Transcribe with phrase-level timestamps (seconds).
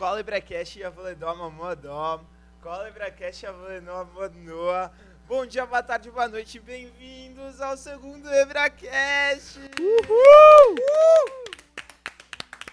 [0.00, 2.24] Cola Bracast e a Voledoma Modom.
[2.62, 4.90] Cola Bracast e a Voledoma Modnoa.
[5.28, 9.58] Bom dia, boa tarde, boa noite, bem-vindos ao segundo Ebracast!
[9.78, 10.76] Uhul!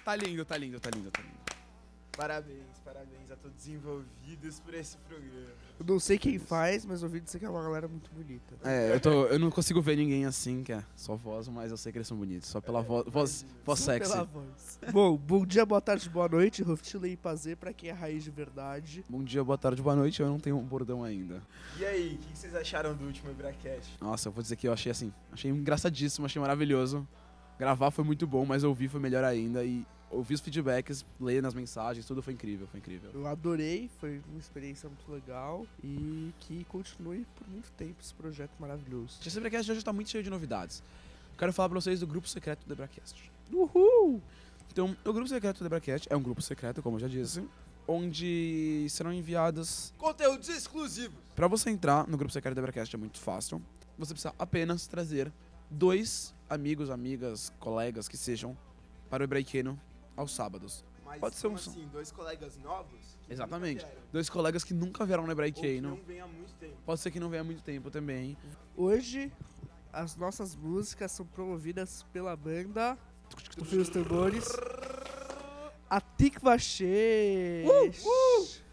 [0.05, 1.46] Tá lindo, tá lindo, tá lindo, tá lindo.
[2.17, 5.51] Parabéns, parabéns a todos envolvidos por esse programa.
[5.79, 8.55] Eu não sei quem faz, mas ouvi dizer que é uma galera muito bonita.
[8.63, 11.77] É, eu, tô, eu não consigo ver ninguém assim, que é só voz, mas eu
[11.77, 12.49] sei que eles são bonitos.
[12.49, 14.11] Só pela vo voz, voz Só sexy.
[14.11, 14.79] pela voz.
[14.91, 16.63] Bom, bom dia, boa tarde, boa noite.
[16.63, 19.05] Ruftilei e Pazê pra quem é raiz de verdade.
[19.07, 20.19] Bom dia, boa tarde, boa noite.
[20.19, 21.43] Eu não tenho um bordão ainda.
[21.77, 23.95] E aí, o que que vocês acharam do último Ebracast?
[24.01, 27.07] Nossa, eu vou dizer que eu achei assim, achei engraçadíssimo, achei maravilhoso.
[27.59, 29.63] Gravar foi muito bom, mas ouvir foi melhor ainda.
[29.63, 33.11] E ouvir os feedbacks, ler nas mensagens, tudo foi incrível, foi incrível.
[33.13, 38.51] Eu adorei, foi uma experiência muito legal e que continue por muito tempo esse projeto
[38.59, 39.19] maravilhoso.
[39.25, 40.81] Esse Bracast hoje tá muito cheio de novidades.
[41.37, 43.31] Quero falar pra vocês do grupo secreto do Debracast.
[43.51, 44.21] Uhul!
[44.71, 47.47] Então, o grupo secreto do Debracast é um grupo secreto, como eu já disse,
[47.87, 51.17] onde serão enviadas Conteúdos exclusivos!
[51.35, 53.61] Pra você entrar no grupo secreto do Debracast é muito fácil.
[53.97, 55.31] Você precisa apenas trazer
[55.69, 58.57] dois amigos, amigas, colegas que sejam
[59.09, 59.79] para o Hebraicano
[60.17, 60.83] aos sábados.
[61.05, 61.69] Mas Pode ser um som.
[61.71, 63.17] assim, dois colegas novos?
[63.25, 63.75] que Exatamente.
[63.75, 66.77] nunca vieram, Dois colegas que nunca vieram no Ou que não vem há muito tempo.
[66.85, 68.37] Pode ser que não venha há muito tempo também.
[68.75, 69.31] Hoje,
[69.93, 72.97] as nossas músicas são promovidas pela banda
[73.55, 74.45] do Fio dos Tambores.
[75.89, 77.65] A Tikva Shesh.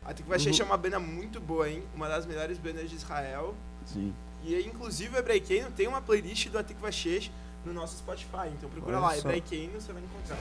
[0.03, 1.85] A Tikva é uma banda muito boa, hein?
[1.95, 3.55] Uma das melhores bandas de Israel.
[3.87, 4.13] Sim.
[4.43, 7.31] E aí, inclusive, o Hebraicano tem uma playlist do Atikva Shesh
[7.65, 8.49] no nosso Spotify.
[8.57, 9.19] Então procura Olha lá, só.
[9.29, 10.39] Hebraicano, você vai encontrar.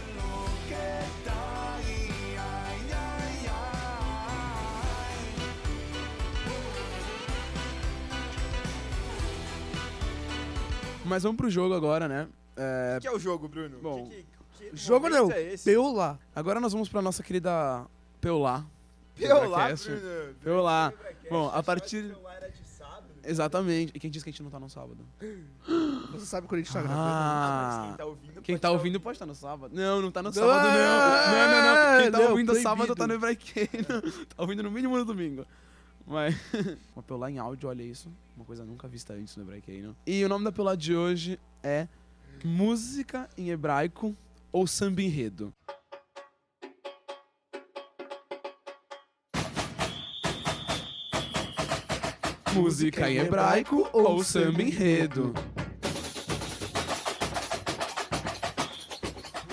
[11.05, 12.27] Mas vamos pro jogo agora, né?
[12.55, 13.77] É, O que é o jogo, Bruno?
[13.81, 14.25] Bom, que,
[14.57, 15.55] que, que Jogo não, É?
[15.63, 16.19] Peula.
[16.35, 17.85] agora nós vamos pra nossa querida.
[18.21, 18.65] Peolá.
[19.17, 19.29] Bruno.
[20.43, 20.87] Peolá.
[20.93, 22.62] Hebracast, Bom, a partir- Peolá era de.
[23.25, 23.91] Exatamente.
[23.95, 25.05] E quem disse que a gente não tá no sábado?
[26.11, 27.01] Você sabe quando a gente tá gravando?
[27.01, 29.75] Ah, mas Ah, quem tá ouvindo Quem pode tá tá ouvindo pode estar no sábado.
[29.75, 30.73] Não, não tá no sábado, não.
[30.73, 32.01] Não, não, não.
[32.01, 32.69] Quem tá não, ouvindo proibido.
[32.69, 34.01] sábado tá no hebraiqueno.
[34.35, 35.45] Tá ouvindo no mínimo no domingo.
[36.05, 36.35] Mas.
[36.95, 38.11] Uma peolá em áudio, olha isso.
[38.35, 39.95] Uma coisa nunca vista antes no hebraiqueno.
[40.05, 41.87] E o nome da peolá de hoje é
[42.43, 44.15] Música em Hebraico
[44.51, 45.53] ou Samba Enredo.
[52.53, 55.33] Música em hebraico ou samba enredo.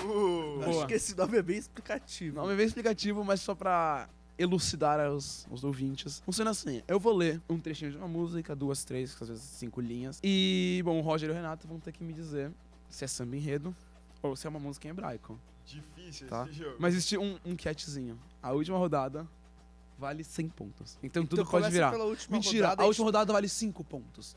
[0.05, 2.35] Uh, Acho que esse nome é bem explicativo.
[2.37, 4.07] Não é bem explicativo, mas só pra
[4.37, 6.21] elucidar aos, aos ouvintes.
[6.25, 9.81] Funciona assim: eu vou ler um trechinho de uma música, duas, três, às vezes cinco
[9.81, 10.19] linhas.
[10.23, 12.51] E, bom, o Roger e o Renato vão ter que me dizer
[12.89, 13.75] se é samba enredo
[14.21, 15.39] ou se é uma música em hebraico.
[15.65, 16.45] difícil Tá.
[16.47, 16.75] esse jogo.
[16.79, 18.19] Mas existe um, um catchzinho.
[18.43, 19.27] A última rodada
[20.01, 20.97] vale 100 pontos.
[21.03, 21.91] Então, tudo Então pode começa virar.
[21.91, 24.35] Pela última Mentira, rodada, a última rodada vale 5 pontos.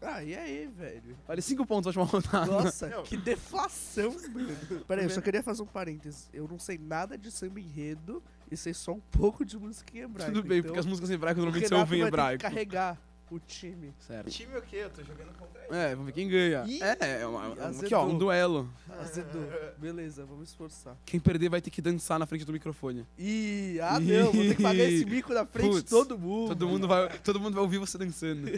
[0.00, 1.16] Ah, e aí, velho?
[1.26, 2.46] Vale 5 pontos a última rodada.
[2.50, 3.02] Nossa, Não.
[3.02, 4.56] que deflação, mano.
[4.88, 6.30] Peraí, eu só queria fazer um parênteses.
[6.32, 10.00] Eu não sei nada de samba enredo e sei só um pouco de música em
[10.00, 10.32] hebraico.
[10.32, 12.42] Tudo bem, então, porque as músicas em hebraico normalmente ouvem em vai ter que hebraico.
[12.42, 12.98] carregar
[13.30, 13.92] o time.
[13.98, 14.30] Certo.
[14.30, 14.76] Time o quê?
[14.76, 15.76] Eu tô jogando contra ele.
[15.76, 16.64] É, vamos ver quem ganha.
[16.66, 17.84] Ih, é, é uma, azedou.
[17.84, 18.70] aqui, ó, um duelo.
[19.00, 19.42] Azedou.
[19.78, 20.96] Beleza, vamos esforçar.
[21.04, 23.06] Quem perder vai ter que dançar na frente do microfone.
[23.18, 26.48] Ih, ah não, vou ter que pagar esse mico na frente de Putz, todo mundo.
[26.48, 28.48] Todo mundo vai, todo mundo vai ouvir você dançando.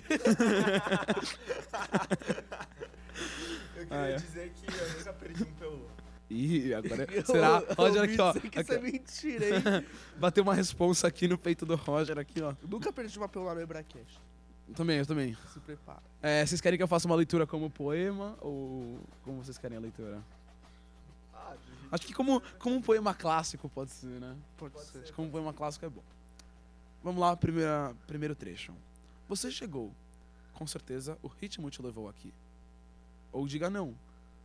[3.77, 4.17] Eu queria Ah, é.
[4.17, 5.87] dizer que eu nunca perdi um Peolô.
[6.31, 7.62] Ih, agora Eu- será?
[7.67, 8.33] eu Roger aqui, ó.
[8.34, 8.83] que Aqui, isso é ó.
[8.83, 9.87] mentira, hein?
[10.19, 12.51] Bateu uma responsa aqui no peito do Roger aqui, ó.
[12.62, 14.21] Eu nunca perdi uma pelo no Hebracast.
[14.75, 15.37] Também, eu também.
[15.53, 16.03] Se prepara.
[16.23, 19.81] É, vocês querem que eu faça uma leitura como poema ou como vocês querem a
[19.81, 20.23] leitura?
[21.33, 21.55] Ah,
[21.91, 24.37] Acho que como, como um poema clássico pode ser, né?
[24.57, 24.99] Pode, ser.
[24.99, 26.03] Acho que como um poema clássico é bom.
[27.03, 28.73] Vamos lá, primeira, primeiro trecho.
[29.28, 29.92] Você chegou.
[30.53, 32.34] Com certeza o ritmo te levou aqui.
[33.33, 33.95] Ou diga não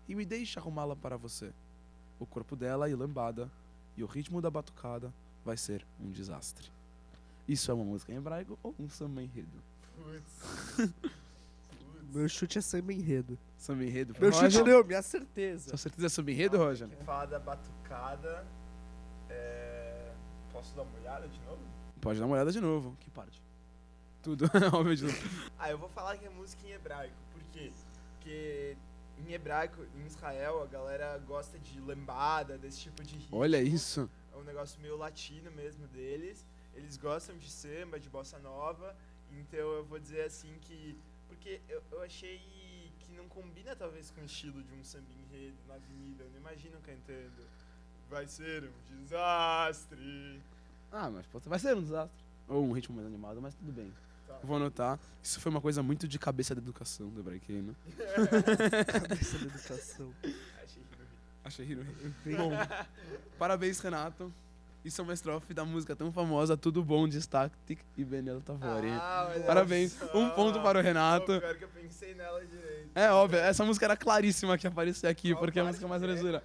[0.07, 1.51] e me deixe arrumá-la para você.
[2.19, 3.50] O corpo dela é lambada
[3.97, 5.13] e o ritmo da batucada
[5.44, 6.69] vai ser um desastre.
[7.47, 9.62] Isso é uma música em hebraico ou um samba enredo?
[9.95, 10.94] Putz.
[12.13, 13.40] Meu chute é samba enredo.
[13.57, 14.13] Samba enredo?
[14.19, 14.66] Meu chute Roger?
[14.66, 15.69] não, minha certeza.
[15.69, 16.88] Sua certeza é samba enredo, Roger?
[16.88, 18.45] Quem fala da batucada.
[19.30, 20.13] É...
[20.51, 21.62] Posso dar uma olhada de novo?
[22.00, 22.95] Pode dar uma olhada de novo.
[23.00, 23.42] Que parte?
[24.22, 24.45] Tudo.
[24.74, 25.18] Óbvio de novo.
[25.57, 27.16] Ah, eu vou falar que é música em hebraico.
[27.31, 27.72] Por quê?
[28.13, 28.78] Porque
[29.18, 33.38] em hebraico, em Israel, a galera gosta de lambada, desse tipo de ritmo.
[33.38, 34.10] Olha isso.
[34.31, 36.45] É um negócio meio latino mesmo deles.
[36.74, 38.95] Eles gostam de samba, de bossa nova.
[39.39, 40.97] Então eu vou dizer assim que.
[41.27, 42.39] Porque eu, eu achei
[43.00, 46.24] que não combina talvez com o estilo de um samba enredo na avenida.
[46.24, 47.47] Eu não imagino cantando.
[48.09, 50.41] vai ser um desastre.
[50.91, 52.24] Ah, mas pô, vai ser um desastre.
[52.47, 53.91] Ou um ritmo mais animado, mas tudo bem.
[54.27, 54.39] Tá.
[54.44, 55.00] Vou anotar.
[55.21, 57.75] Isso foi uma coisa muito de cabeça da educação do Hebraiqueno.
[58.91, 60.13] Cabeça da educação.
[60.62, 60.97] Achei ri.
[61.44, 61.85] Achei hiro.
[62.38, 62.51] Bom,
[63.39, 64.31] parabéns, Renato.
[64.83, 68.89] Isso é uma estrofe da música tão famosa Tudo Bom de Static e Benelo Tavori.
[68.89, 69.94] Ah, olha Parabéns.
[69.94, 70.18] só.
[70.18, 71.39] Um ponto para o Pô, Renato.
[71.39, 72.89] pior que eu pensei nela direito.
[72.94, 75.88] É óbvio, essa música era claríssima que ia aparecer aqui, Qual porque é a música
[75.88, 76.06] mais é?
[76.06, 76.44] brasileira.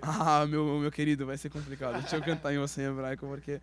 [0.00, 2.00] Ah, meu, meu querido, vai ser complicado.
[2.00, 3.60] Deixa eu cantar em você em hebraico, porque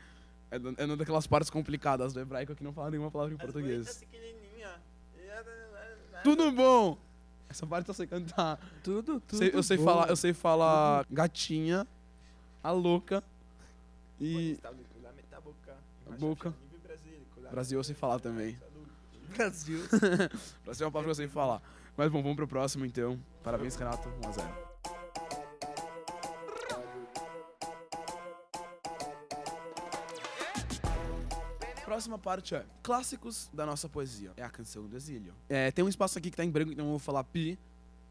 [0.50, 3.42] é, é uma daquelas partes complicadas do hebraico que não fala nenhuma palavra em As
[3.42, 4.01] português.
[6.24, 6.98] Tudo bom!
[7.50, 8.60] Essa parte eu sei cantar.
[8.84, 9.38] Tudo, tudo.
[9.38, 9.84] Sei- eu sei bom.
[9.84, 11.86] falar, eu sei falar gatinha,
[12.63, 13.24] a louca
[14.19, 14.60] e
[16.19, 16.54] boca.
[17.51, 18.56] Brasil eu sei falar também.
[18.57, 18.92] Saúde.
[19.36, 19.80] Brasil.
[20.63, 21.62] Pra ser uma palavra que eu sei falar.
[21.95, 23.19] Mas bom, vamos pro próximo então.
[23.44, 24.07] Parabéns, Renato.
[24.21, 24.69] 1x0.
[31.83, 34.31] Próxima parte é clássicos da nossa poesia.
[34.38, 35.33] É a canção do exílio.
[35.50, 37.60] É, tem um espaço aqui que tá em branco, então eu vou falar pi,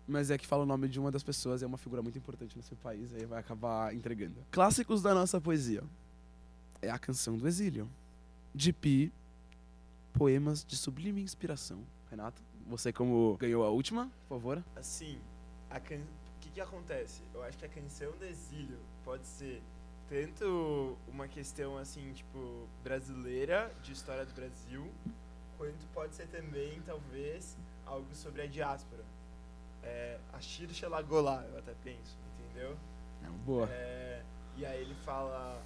[0.08, 2.56] mas é que fala o nome de uma das pessoas, é uma figura muito importante
[2.56, 4.36] no seu país, aí vai acabar entregando.
[4.50, 5.84] Clássicos da nossa poesia.
[6.80, 7.88] É a canção do exílio.
[8.54, 9.12] De pi,
[10.14, 11.84] poemas de sublime inspiração.
[12.10, 14.64] Renato, você como ganhou a última, por favor.
[14.74, 15.18] Assim,
[15.68, 15.96] a can...
[15.96, 17.22] o que que acontece?
[17.34, 19.62] Eu acho que a canção do exílio pode ser
[20.08, 24.90] tanto uma questão assim, tipo, brasileira, de história do Brasil,
[25.58, 29.04] quanto pode ser também, talvez, algo sobre a diáspora.
[29.88, 32.76] É, a Shir Shelagolá, eu até penso, entendeu?
[33.24, 33.68] É uma boa.
[33.70, 34.22] É,
[34.56, 35.62] e aí ele fala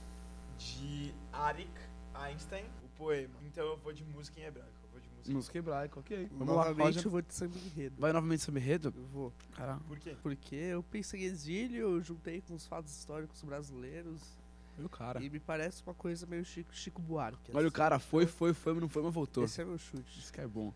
[0.58, 1.70] de Arik
[2.14, 3.34] Einstein, o poema.
[3.42, 4.72] Então eu vou de música em hebraico.
[4.84, 5.32] Eu vou de música.
[5.34, 6.28] Música hebraica, ok.
[6.32, 7.04] Vamos lá, Novamente Roger.
[7.06, 7.96] eu vou de samba enredo.
[7.98, 8.92] Vai novamente sobre enredo?
[8.96, 9.32] Eu vou.
[9.56, 9.80] Caralho.
[9.80, 10.16] Por quê?
[10.22, 14.38] Porque eu pensei em exílio, eu juntei com os fatos históricos brasileiros.
[14.78, 15.22] Olha o cara.
[15.22, 17.50] E me parece uma coisa meio Chico, Chico Buarque.
[17.52, 17.76] Olha o assim.
[17.76, 19.44] cara, foi, foi, foi, mas não foi, mas voltou.
[19.44, 20.18] Esse é meu chute.
[20.18, 20.72] Isso que é bom.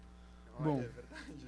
[0.54, 0.80] Olha, Bom.
[0.82, 1.46] É verdade.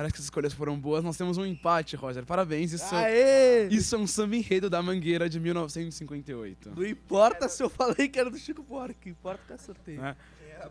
[0.00, 1.04] Parece que as escolhas foram boas.
[1.04, 2.24] Nós temos um empate, Roger.
[2.24, 2.72] Parabéns.
[2.72, 3.68] Isso, Aê!
[3.70, 6.72] isso é um samba enredo da Mangueira de 1958.
[6.74, 9.98] Não importa se eu falei que era do Chico Buarque, importa que eu acertei.
[9.98, 10.16] É.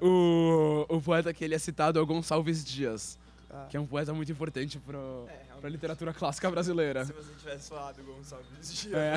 [0.02, 3.20] O, o poeta que ele é citado é o Gonçalves Dias,
[3.52, 3.68] Ah.
[3.70, 4.98] que é um poeta muito importante pro,
[5.28, 5.62] É, realmente.
[5.62, 7.06] pra literatura clássica brasileira.
[7.06, 9.14] Se você tivesse falado Gonçalves Dias, É,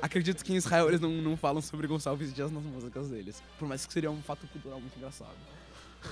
[0.00, 3.42] acredito que em Israel eles não, não falam sobre Gonçalves Dias nas músicas deles.
[3.58, 5.34] Por mais que seria um fato cultural muito engraçado.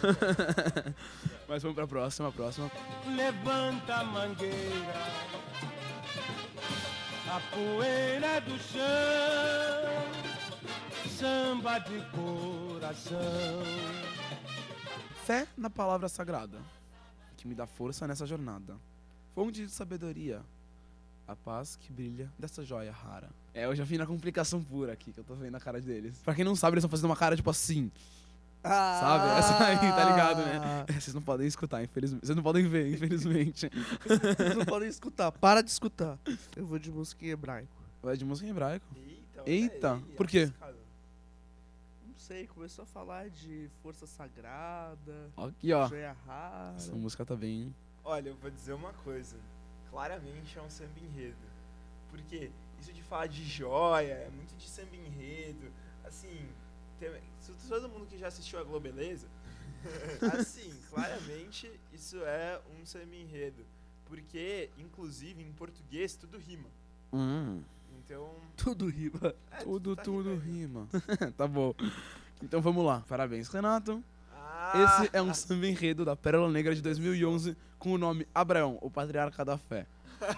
[1.49, 2.71] Mas vamos pra próxima, próxima.
[3.15, 4.95] Levanta a mangueira,
[7.29, 8.81] a poeira do chão,
[11.19, 13.19] samba de coração.
[15.25, 16.59] Fé na palavra sagrada,
[17.37, 18.77] que me dá força nessa jornada.
[19.35, 20.43] Fonte de sabedoria,
[21.27, 23.31] a paz que brilha dessa joia rara.
[23.53, 26.21] É, eu já vi na complicação pura aqui, que eu tô vendo a cara deles.
[26.23, 27.91] Pra quem não sabe, eles estão fazendo uma cara tipo assim.
[28.65, 28.99] Ah!
[29.01, 29.39] Sabe?
[29.39, 30.85] Essa aí, tá ligado, né?
[30.89, 32.25] É, Vocês não podem escutar, infelizmente.
[32.27, 33.71] Vocês não podem ver, infelizmente.
[34.07, 36.19] Vocês não podem escutar, para de escutar.
[36.57, 37.73] Eu vou de música em hebraico.
[38.03, 38.87] Vai de música em hebraico.
[38.97, 40.41] Eita, Eita, aí, por quê?
[40.41, 40.79] arriscado.
[42.07, 45.87] Não sei, começou a falar de força sagrada, Aqui, ó.
[45.87, 46.75] joia rara.
[46.77, 47.75] Essa música tá bem.
[48.03, 49.37] Olha, eu vou dizer uma coisa.
[49.91, 51.37] Claramente é um samba enredo.
[52.11, 52.51] Porque
[52.81, 55.71] isso de falar de joia, é muito de samba enredo.
[56.05, 56.47] Assim,
[56.99, 57.11] tem-
[57.41, 59.27] se todo mundo que já assistiu a Globeleza,
[60.39, 63.65] assim, claramente isso é um samba enredo.
[64.07, 66.69] Porque, inclusive, em português tudo rima.
[67.13, 67.63] Hum,
[67.99, 68.35] Então.
[68.57, 69.35] Tudo rima.
[69.51, 70.89] é, tudo, tá tudo rimando.
[70.91, 71.33] rima.
[71.37, 71.75] tá bom.
[72.43, 73.03] Então vamos lá.
[73.09, 74.03] Parabéns, Renato.
[74.33, 78.79] Ah, Esse é um samba enredo da Pérola Negra de 2011 com o nome Abraão,
[78.83, 79.87] o Patriarca da Fé.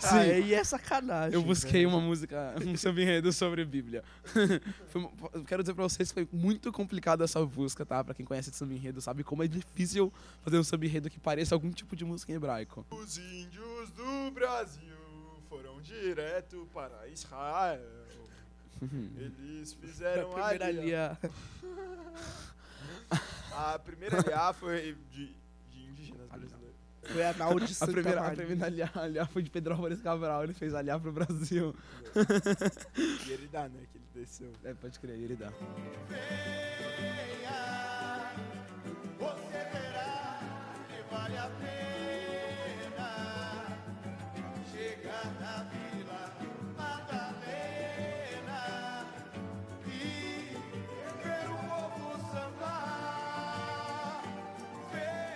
[0.01, 1.35] Sim, Aí é sacanagem.
[1.35, 1.89] eu busquei velho.
[1.91, 4.03] uma música, um samba enredo sobre Bíblia.
[4.89, 5.09] Foi
[5.47, 8.03] quero dizer pra vocês que foi muito complicada essa busca, tá?
[8.03, 11.19] Pra quem conhece de samba enredo sabe como é difícil fazer um samba enredo que
[11.21, 12.85] pareça algum tipo de música em hebraico.
[12.91, 14.97] Os índios do Brasil
[15.49, 17.81] foram direto para Israel.
[19.17, 20.79] Eles A fizeram primeira ali.
[20.81, 21.19] ali, a-
[23.53, 25.35] A primeira aliá foi de,
[25.71, 26.76] de indígenas brasileiros.
[27.13, 28.37] Foi a Nau de A Santa primeira, a Maria.
[28.37, 31.75] primeira aliá, aliá foi de Pedro Álvares Cabral, ele fez aliá pro Brasil.
[33.27, 33.81] E ele dá, né?
[33.93, 34.53] Que ele desceu.
[34.65, 35.51] É, pode crer, ele dá.
[39.19, 40.39] Você verá
[40.89, 43.11] que vale a pena
[44.71, 46.23] chegar na Vila
[46.77, 48.63] Madalena
[49.87, 49.89] e
[51.23, 54.23] ver o povo sambar.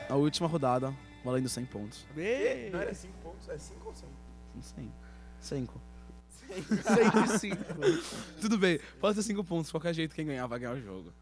[0.09, 0.93] A última rodada,
[1.25, 2.07] valendo 100 pontos.
[2.17, 3.49] Ei, Não era 5 pontos?
[3.49, 4.09] É 5 ou 100?
[4.55, 4.91] Não sei.
[5.41, 5.81] 5.
[6.50, 7.57] 105.
[8.41, 9.71] Tudo bem, pode ser 5 pontos.
[9.71, 11.12] Qualquer jeito, quem ganhar vai ganhar o jogo.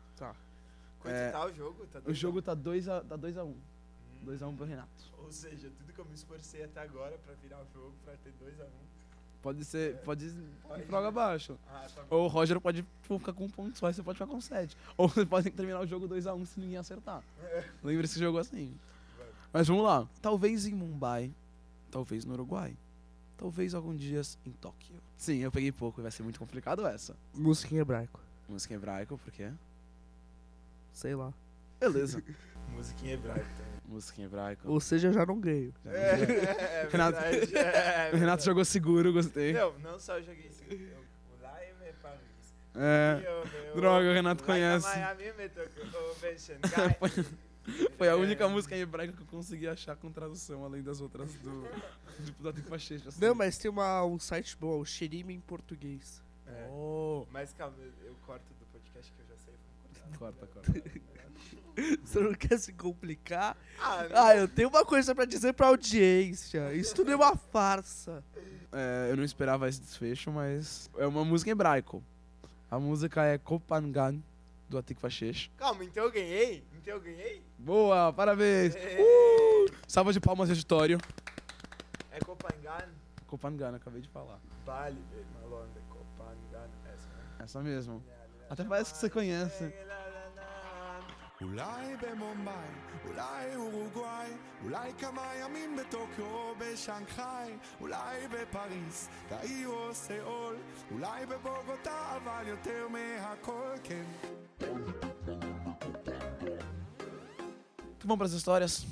[1.01, 1.87] Quanto É, tá o jogo?
[1.87, 3.05] Tá O dois jogo a tá 2x1.
[3.09, 3.55] Tá 2x1 um.
[4.27, 4.89] 2x1 pro Renato.
[5.19, 8.33] Ou seja, tudo que eu me esforcei até agora pra virar o jogo, pra ter
[8.43, 8.67] 2x1.
[9.41, 9.97] Pode ser.
[9.99, 10.35] Pode ir
[10.67, 10.83] Pode.
[10.83, 11.57] pra água abaixo.
[11.69, 12.17] Ah, tá bom.
[12.17, 14.41] Ou o Roger pode tipo, ficar com um ponto só e você pode ficar com
[14.41, 14.77] 7.
[14.97, 17.23] Ou você pode terminar o jogo 2x1 se ninguém acertar.
[17.83, 18.75] Lembra esse jogo assim.
[19.53, 20.09] Mas vamos lá.
[20.21, 21.33] Talvez em Mumbai.
[21.91, 22.77] Talvez no Uruguai.
[23.37, 24.97] Talvez algum dias em Tóquio.
[25.17, 27.17] Sim, eu peguei pouco, vai ser muito complicado essa.
[27.35, 28.21] Música em hebraico.
[28.49, 29.51] Música em hebraico, por quê?
[30.93, 31.33] Sei lá.
[31.81, 32.23] Beleza.
[32.75, 33.73] Música em hebraico também.
[33.87, 34.69] Música em hebraico.
[34.71, 35.73] Ou seja, eu já não ganho.
[35.85, 36.37] Já É, não sei.
[36.37, 39.53] é Renato- verdade, é O Renato jogou seguro, gostei.
[39.55, 40.63] Não, não só eu joguei isso.
[40.69, 40.77] Eu,
[41.39, 42.19] o Live é Paris.
[42.75, 43.23] É.
[43.25, 44.87] Eu- eu- Droga, o Renato conhece.
[44.87, 46.97] Miami me tocou, Shanghai.
[47.97, 48.15] Foi a É.
[48.15, 51.65] única música em hebraico que eu consegui achar com tradução, além das outras do.
[52.53, 53.21] Tifa Checha, assim.
[53.25, 56.23] Não, mas tem uma, um site bom, o Xerime em português.
[56.47, 56.67] É.
[56.71, 57.27] Oh.
[57.31, 59.55] Mas calma, eu, corto do podcast que eu já sei.
[60.19, 60.73] Corta, corta.
[62.03, 63.57] Você não quer se complicar?
[63.79, 66.75] Ah, Ah, eu tenho uma coisa pra dizer pra audiência.
[66.75, 68.25] Isso tudo é uma farsa.
[68.73, 72.03] É, eu não esperava esse desfecho, mas é uma música em hebraico.
[72.71, 74.21] A música é Kopangan,
[74.70, 75.52] do Atik Vashesh.
[75.58, 76.66] calma, então eu ganhei?
[76.74, 77.44] Então eu ganhei?
[77.58, 78.76] Boa, parabéns!
[78.76, 78.98] É.
[79.00, 79.74] Uh!
[79.88, 80.98] Salva de palmas de auditório.
[82.12, 82.90] É Copangan?
[83.28, 84.40] Kopangan, acabei de falar.
[84.66, 85.02] Bali,
[85.42, 86.70] Malonda, Copangan.
[86.86, 87.44] Essa, né?
[87.44, 88.04] Essa mesmo.
[88.50, 89.74] Até parece que você conhece.
[91.42, 92.70] אולי במומביי,
[93.08, 94.32] אולי אורוגוואי,
[94.64, 97.52] אולי כמה ימים בטוקיו או בשנגחאי,
[97.82, 100.56] אולי בפריז, קהיר או סאול,
[100.92, 104.04] אולי בבוגוטה, אבל יותר מהכל כן.
[107.97, 108.87] Então vamos pras histórias.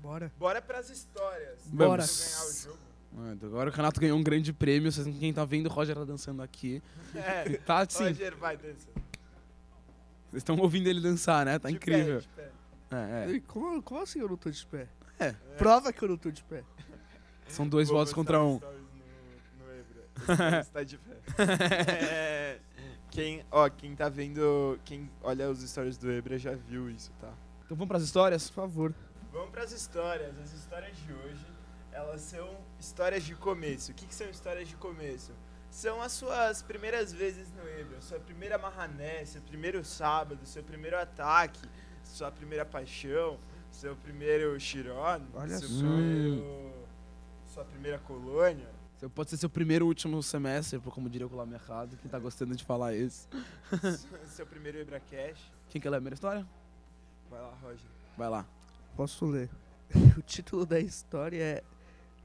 [0.00, 0.32] Bora.
[0.38, 1.58] Bora pras histórias.
[1.66, 2.02] Bora.
[2.02, 2.78] Eu ganhar o jogo.
[3.46, 4.90] Agora o Renato ganhou um grande prêmio.
[4.90, 6.82] Vocês, quem tá vendo, o Roger tá dançando aqui.
[7.14, 7.58] É.
[7.58, 8.04] Tá assim.
[8.04, 8.88] Roger, vai, dança.
[10.30, 11.58] Vocês estão ouvindo ele dançar, né?
[11.60, 12.20] Tá De incrível.
[12.34, 12.50] Pé, de
[12.90, 12.96] pé.
[12.96, 13.40] É, é.
[13.46, 14.88] Como, como assim eu não tô de pé?
[15.18, 15.32] É.
[15.56, 16.64] Prova que eu não tô de pé.
[17.48, 18.58] São dois Vou votos contra um.
[18.58, 20.62] No, no Ebra.
[20.64, 21.14] Você tá de pé.
[21.88, 22.43] É,
[23.14, 27.32] quem, ó, quem tá vendo, quem olha os stories do Ebra já viu isso, tá?
[27.64, 28.50] Então vamos pras histórias?
[28.50, 28.94] Por favor.
[29.32, 30.36] Vamos pras histórias.
[30.40, 31.46] As histórias de hoje,
[31.92, 33.92] elas são histórias de começo.
[33.92, 35.30] O que, que são histórias de começo?
[35.70, 40.98] São as suas primeiras vezes no Ebra, sua primeira marrané, seu primeiro sábado, seu primeiro
[40.98, 41.60] ataque,
[42.02, 43.38] sua primeira paixão,
[43.70, 44.58] seu primeiro
[45.34, 45.78] Olha seu só.
[45.78, 46.72] primeiro,
[47.46, 48.73] sua primeira colônia.
[49.14, 52.56] Pode ser seu primeiro último semestre, por como diria o Colame errado, que tá gostando
[52.56, 53.28] de falar isso.
[54.28, 55.52] seu primeiro Ebra Cash.
[55.68, 56.46] Quem quer ler a primeira história?
[57.30, 57.90] Vai lá, Roger.
[58.16, 58.46] Vai lá.
[58.96, 59.50] Posso ler.
[60.16, 61.64] O título da história é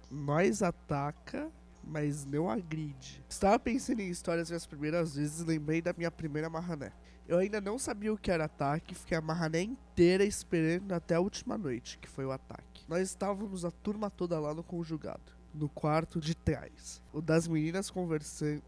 [0.10, 1.52] Nós ataca,
[1.84, 3.24] mas não agride.
[3.28, 6.92] Estava pensando em histórias minhas primeiras vezes e lembrei da minha primeira marrané.
[7.28, 11.20] Eu ainda não sabia o que era ataque, fiquei a marrané inteira esperando até a
[11.20, 12.84] última noite, que foi o ataque.
[12.88, 17.02] Nós estávamos a turma toda lá no conjugado, no quarto de trás.
[17.14, 18.62] O das meninas conversando.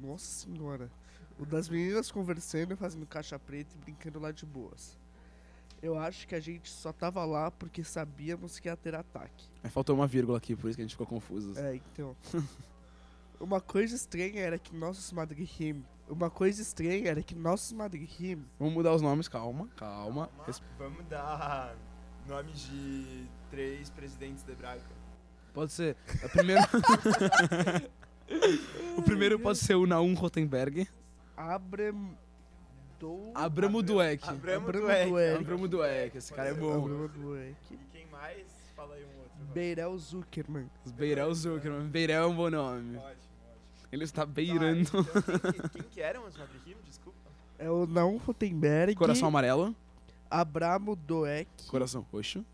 [0.00, 0.90] Nossa senhora.
[1.38, 4.98] O das meninas conversando, fazendo caixa preta e brincando lá de boas.
[5.82, 9.46] Eu acho que a gente só tava lá porque sabíamos que ia ter ataque.
[9.62, 11.58] Aí faltou uma vírgula aqui, por isso que a gente ficou confuso.
[11.58, 12.16] É, então.
[13.38, 15.84] Uma coisa estranha era que nossos madrihim.
[16.08, 18.42] Uma coisa estranha era que nossos madrihim.
[18.58, 20.30] Vamos mudar os nomes, calma, calma.
[20.46, 21.76] Res- Vamos dar
[22.26, 24.86] nomes de três presidentes da Hebraica.
[25.56, 25.96] Pode ser.
[26.22, 26.68] A primeira...
[28.94, 30.86] o primeiro pode ser o Naum Rotenberg.
[31.34, 32.10] Abram.
[33.00, 33.30] Do.
[33.34, 34.28] Abramo Dueck.
[34.28, 35.10] Abramo Dueck.
[35.10, 35.40] Dueck.
[35.40, 36.84] Abramo Dueck, esse cara é bom.
[36.84, 37.56] Abramo Dueck.
[37.70, 38.46] E quem mais?
[38.76, 39.54] Fala aí um outro.
[39.54, 40.70] Beirel Zuckerman.
[40.94, 41.88] Beirel Zuckerman.
[41.88, 42.98] Beirel é um bom nome.
[42.98, 43.22] Ótimo, ótimo.
[43.90, 44.80] Ele está Tá, beirando.
[44.80, 46.34] então, quem, quem que eram os?
[46.84, 47.18] Desculpa.
[47.58, 48.94] É o Naum Rotenberg.
[48.94, 49.74] Coração amarelo,
[50.30, 52.44] Abramo Doek coração roxo,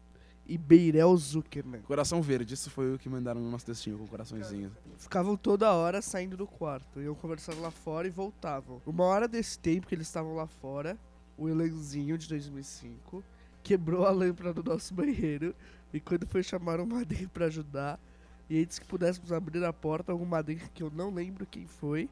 [0.47, 1.83] e Beirel Zuckerman.
[1.83, 2.55] coração verde.
[2.55, 4.73] Isso foi o que mandaram no nosso textinho com coraçõezinho.
[4.99, 7.01] Ficavam toda hora saindo do quarto.
[7.01, 8.83] Iam conversando lá fora e voltavam.
[8.85, 10.99] Uma hora desse tempo que eles estavam lá fora,
[11.37, 13.25] o Elanzinho de 2005
[13.63, 15.55] quebrou a lâmpada do nosso banheiro.
[15.93, 18.01] E quando foi chamar o madrinho pra ajudar,
[18.49, 22.09] e antes que pudéssemos abrir a porta, algum madrinho que eu não lembro quem foi,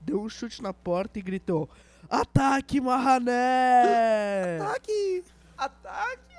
[0.00, 1.68] deu um chute na porta e gritou:
[2.08, 4.58] Ataque, Marrané!
[4.62, 5.24] Ataque!
[5.56, 6.33] Ataque!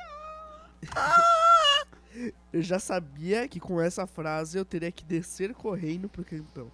[2.54, 6.72] Eu já sabia que com essa frase eu teria que descer correndo pro cantão.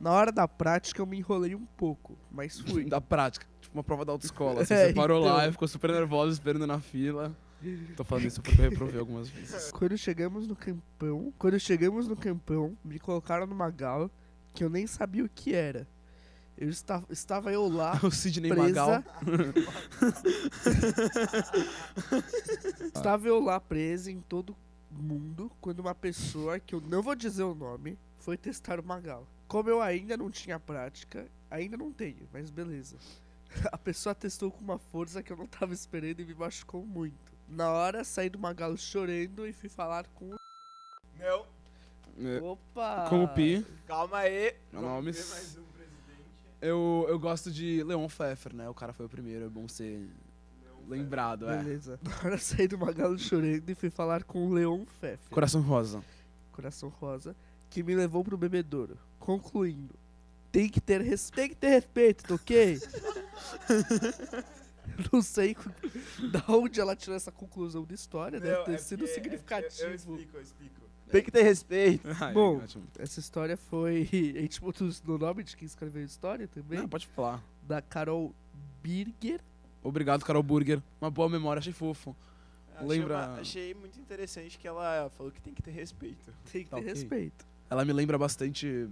[0.00, 2.84] Na hora da prática eu me enrolei um pouco, mas fui.
[2.88, 4.62] Da prática, tipo uma prova da autoescola.
[4.62, 5.34] Assim, É, você parou então.
[5.36, 7.36] lá e ficou super nervoso esperando na fila.
[7.96, 9.70] Tô falando isso porque eu reprovei algumas vezes.
[9.72, 14.10] Quando chegamos no campão, quando chegamos no campão, me colocaram numa gala
[14.52, 15.86] que eu nem sabia o que era.
[16.56, 18.68] Eu estava, estava eu lá, O Sidney presa.
[18.68, 19.04] Magal.
[22.84, 24.56] estava eu lá presa em todo
[24.90, 29.26] mundo quando uma pessoa, que eu não vou dizer o nome, foi testar o Magal.
[29.48, 32.96] Como eu ainda não tinha prática, ainda não tenho, mas beleza.
[33.72, 37.32] A pessoa testou com uma força que eu não tava esperando e me machucou muito.
[37.48, 40.34] Na hora, saí do Magal chorando e fui falar com o...
[41.20, 43.06] É, Opa!
[43.08, 44.54] Com o Pi, calma aí.
[44.72, 45.64] Meu Vamos nome- ver mais um.
[46.66, 48.68] Eu, eu gosto de Leon Pfeffer, né?
[48.68, 50.08] O cara foi o primeiro, é bom ser
[50.88, 51.58] lembrado, é.
[51.62, 51.98] Beleza.
[52.02, 55.30] Na hora, saí do Magal chorando e fui falar com o Leon Pfeffer.
[55.30, 56.02] Coração Rosa.
[56.52, 57.34] Coração Rosa,
[57.70, 58.96] que me levou pro bebedouro.
[59.18, 59.94] Concluindo,
[60.52, 61.30] tem que ter, res...
[61.30, 62.78] tem que ter respeito, tá ok?
[65.12, 65.56] Não sei
[66.30, 69.14] da onde ela tirou essa conclusão da história, deve Não, ter é sido porque- é-
[69.14, 69.82] significativo.
[69.82, 70.83] Eu, eu explico, eu explico.
[71.10, 72.06] Tem que ter respeito.
[72.20, 72.84] Ai, Bom, ótimo.
[72.98, 74.08] Essa história foi.
[74.36, 76.78] A gente botou isso no nome de quem escreveu a história também.
[76.78, 77.42] Não, pode falar.
[77.62, 78.34] Da Carol
[78.82, 79.40] Birger.
[79.82, 80.82] Obrigado, Carol Burger.
[81.00, 82.16] Uma boa memória, achei fofo.
[82.74, 86.32] Achei Lembra- uma- Achei muito interessante que ela falou que tem que ter respeito.
[86.50, 86.92] Tem que Tá ter ok.
[86.94, 87.46] respeito.
[87.70, 88.88] Ela me lembra bastante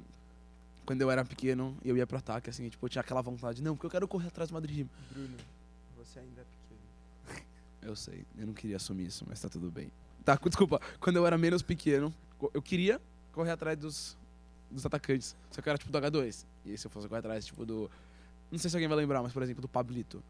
[0.86, 3.62] quando eu era pequeno e eu ia pro ataque, assim, tipo, eu tinha aquela vontade,
[3.62, 4.86] não, porque eu quero correr atrás do Madrid.
[5.10, 5.36] Bruno,
[5.96, 7.42] você ainda é pequeno.
[7.82, 9.90] Eu sei, eu não queria assumir isso, mas tá tudo bem.
[10.24, 12.12] Tá, cu- desculpa, quando eu era menos pequeno,
[12.54, 13.00] eu queria
[13.32, 14.16] correr atrás dos,
[14.70, 15.34] dos atacantes.
[15.50, 16.44] Só que eu era tipo do H2.
[16.66, 17.90] E se eu fosse correr atrás, tipo do.
[18.50, 20.22] Não sei se alguém vai lembrar, mas por exemplo, do Pablito.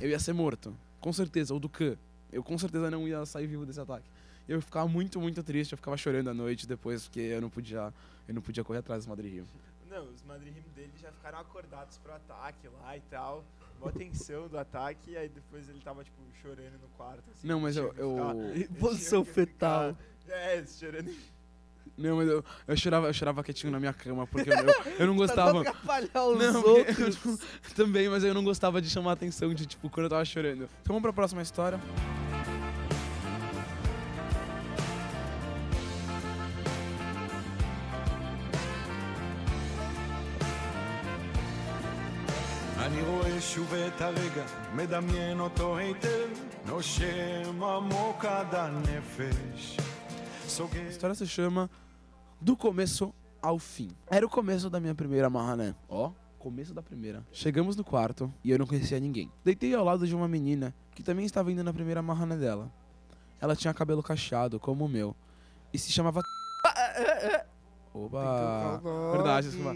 [0.00, 1.96] Eu ia ser morto, com certeza, ou do Khan.
[2.32, 4.08] Eu com certeza não ia sair vivo desse ataque.
[4.46, 7.92] Eu ficava muito, muito triste, eu ficava chorando à noite depois, porque eu não podia,
[8.26, 9.46] eu não podia correr atrás do Madrid Rio.
[9.88, 13.44] Não, os Madrid dele já ficaram acordados pro ataque lá e tal.
[13.80, 17.22] Mó tensão do ataque, e aí depois ele tava, tipo, chorando no quarto.
[17.30, 18.16] Assim, Não, mas eu- eu-
[18.78, 19.96] posição tinha que ficar- fetal.
[20.28, 21.14] É, chorando.
[21.96, 24.66] Não, mas eu, eu, chorava, eu chorava quietinho na minha cama, porque eu, eu,
[25.00, 25.52] eu não Pra gostava.
[25.52, 27.24] não atrapalhar os Não, outros.
[27.24, 30.24] eu também, mas eu não gostava de chamar a atenção de, tipo, quando eu tava
[30.24, 30.64] chorando.
[30.82, 31.80] Então vamos pra próxima história.
[43.67, 46.29] רואה שוב את הרגע, מדמיין אותו היטב,
[46.65, 49.77] נושם עמוק עד הנפש.
[50.45, 51.69] A סוגר história se chama
[52.41, 53.89] Do Começo ao Fim.
[54.09, 55.75] Era o começo da minha primeira marrané.
[55.89, 57.25] Ó, começo da primeira.
[57.31, 59.29] Chegamos no quarto e eu não conhecia ninguém.
[59.43, 62.71] Deitei ao lado de uma menina que também estava indo na primeira marrané dela.
[63.41, 65.15] Ela tinha cabelo cacheado, como o meu,
[65.73, 66.21] e se chamava.
[67.93, 68.81] Oba!
[69.11, 69.73] Verdade, desculpa.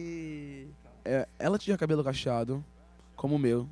[1.03, 2.63] É, ela tinha cabelo cacheado,
[3.17, 3.67] como o meu,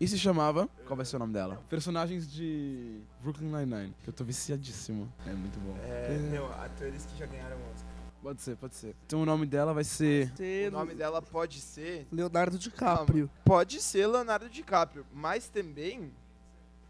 [0.00, 0.68] e se chamava.
[0.86, 1.62] Qual vai ser o nome dela?
[1.68, 5.12] Personagens de Brooklyn Nine-Nine, que eu tô viciadíssimo.
[5.26, 5.76] É muito bom.
[5.82, 7.88] É, não, atores que já ganharam Oscar.
[8.22, 8.96] Pode ser, pode ser.
[9.06, 10.32] Então o nome dela vai ser.
[10.68, 12.06] O nome dela pode ser.
[12.10, 13.30] Leonardo DiCaprio.
[13.44, 16.12] Pode ser Leonardo DiCaprio, mas também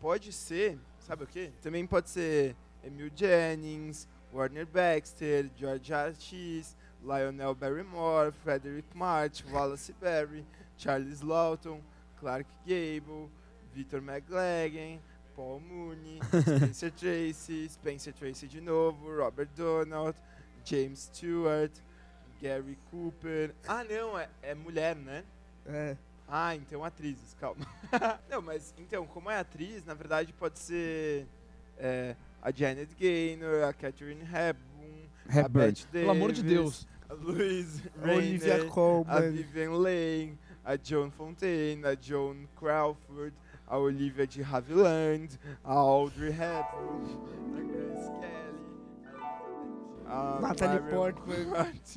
[0.00, 0.78] pode ser.
[1.00, 1.50] Sabe o quê?
[1.62, 10.44] Também pode ser Emil Jennings, Warner Baxter, George R.X., Lionel Barrymore, Frederick March, Wallace Berry,
[10.76, 11.80] Charles Lawton,
[12.20, 13.30] Clark Gable,
[13.74, 14.98] Victor McLagan,
[15.34, 20.16] Paul Mooney, Spencer Tracy, Spencer Tracy de novo, Robert Donald,
[20.64, 21.72] James Stewart,
[22.40, 23.54] Gary Cooper.
[23.66, 25.24] Ah, não, é, é mulher, né?
[25.66, 25.96] É.
[26.26, 27.66] Ah, então atrizes, calma.
[28.28, 31.26] não, mas então, como é atriz, na verdade pode ser
[31.78, 35.66] é, a Janet Gaynor, a Catherine Hepburn, a Hepburn.
[35.68, 36.88] Bette Pelo amor de Davis, Deus.
[37.08, 39.30] a Louise Olivia Rayner, a Colman.
[39.30, 43.32] Vivian Leigh, a Joan Fontaine, a Joan Crawford,
[43.66, 47.08] a Olivia de Havilland, a Audrey Hepburn,
[47.56, 49.16] a Grace Kelly,
[50.06, 51.46] a, Natalie Portman.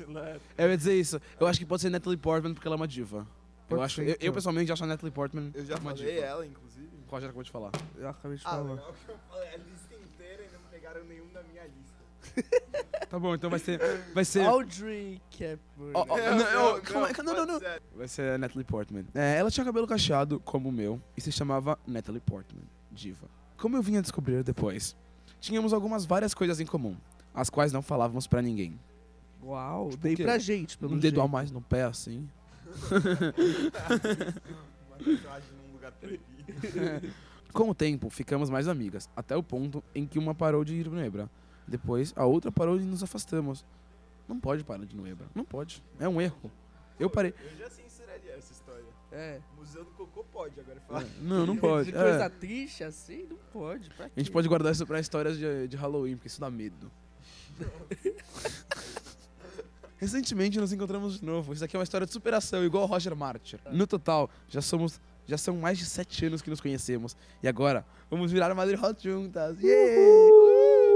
[0.56, 1.20] Eu ia dizer isso.
[1.38, 3.26] Eu acho que pode ser Natalie Portman porque ela é uma diva.
[3.68, 4.32] Eu, acho, eu, eu então.
[4.32, 6.26] pessoalmente acho a Natalie Portman Eu já uma falei diva.
[6.26, 6.88] ela, inclusive.
[7.08, 7.72] Qual já acabou de falar?
[7.98, 8.62] Eu acabei de Ah, falar.
[8.70, 12.02] legal que eu falei a lista inteira e não pegaram nenhum da minha lista.
[13.12, 13.78] Tá bom, então vai ser.
[14.14, 14.40] Vai ser.
[14.46, 15.90] Audrey Hepburn.
[15.92, 17.60] Ó, ó, Não, não, não, calma aí, não, não, não.
[17.94, 19.04] Vai ser a Natalie Portman.
[19.14, 23.28] É, ela tinha cabelo cacheado, como o meu, e se chamava Natalie Portman, diva.
[23.58, 24.96] Como eu vinha a descobrir depois,
[25.38, 26.96] tínhamos algumas várias coisas em comum,
[27.34, 28.80] as quais não falávamos pra ninguém.
[29.44, 30.22] Uau, Tipo quê?
[30.22, 31.32] pra gente, pelo um dedo a jeito.
[31.32, 32.26] mais no pé, assim.
[32.90, 33.32] Uma
[34.96, 37.12] tatuagem num lugar proibido.
[37.52, 40.88] Com o tempo, ficamos mais amigas, até o ponto em que uma parou de ir
[40.88, 41.28] no Ebra.
[41.72, 43.64] Depois, a outra parou e nos afastamos.
[44.28, 45.26] Não pode parar de ir no Ebra.
[45.34, 45.82] Não pode.
[45.98, 46.50] É um erro.
[47.00, 47.32] Eu parei.
[47.50, 48.84] Eu já censuraria essa história.
[49.10, 49.40] É.
[49.56, 51.04] Museu do Cocô pode, agora falar.
[51.22, 51.86] Não, não pode.
[51.86, 52.28] De coisa É.
[52.28, 53.90] triste assim, não pode.
[53.98, 56.90] A gente pode guardar isso pra histórias de, de Halloween, porque isso dá medo.
[59.96, 61.52] Recentemente nos encontramos de novo.
[61.54, 63.58] Isso aqui é uma história de superação, igual o Roger Martyr.
[63.70, 65.00] No total, já somos.
[65.24, 67.16] Já são mais de sete anos que nos conhecemos.
[67.42, 69.56] E agora, vamos virar Madrid Hot juntas.
[69.60, 70.91] Yeah!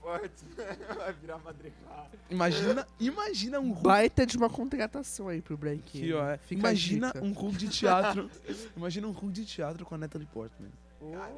[0.00, 0.28] Portman
[0.96, 2.10] vai virar madrigal.
[2.30, 3.72] Imagina, imagina um.
[3.72, 5.80] Baita de uma contratação aí pro Break.
[5.98, 6.38] Aqui, ó, é.
[6.50, 8.30] Imagina um Hulk de teatro.
[8.76, 10.70] imagina um Hulk de teatro com a Natalie Portman.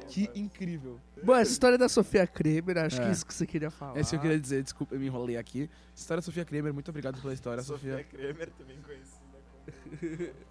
[0.07, 0.99] Que incrível.
[1.23, 3.09] Bom, essa história da Sofia Kramer, acho que É.
[3.09, 3.95] é isso que você queria falar.
[3.97, 5.69] É isso que eu queria dizer, desculpa, eu me enrolei aqui.
[5.95, 8.03] História da Sofia Kramer, muito obrigado pela história, Sofia Sofia.
[8.05, 9.20] Kramer, também conhecida como...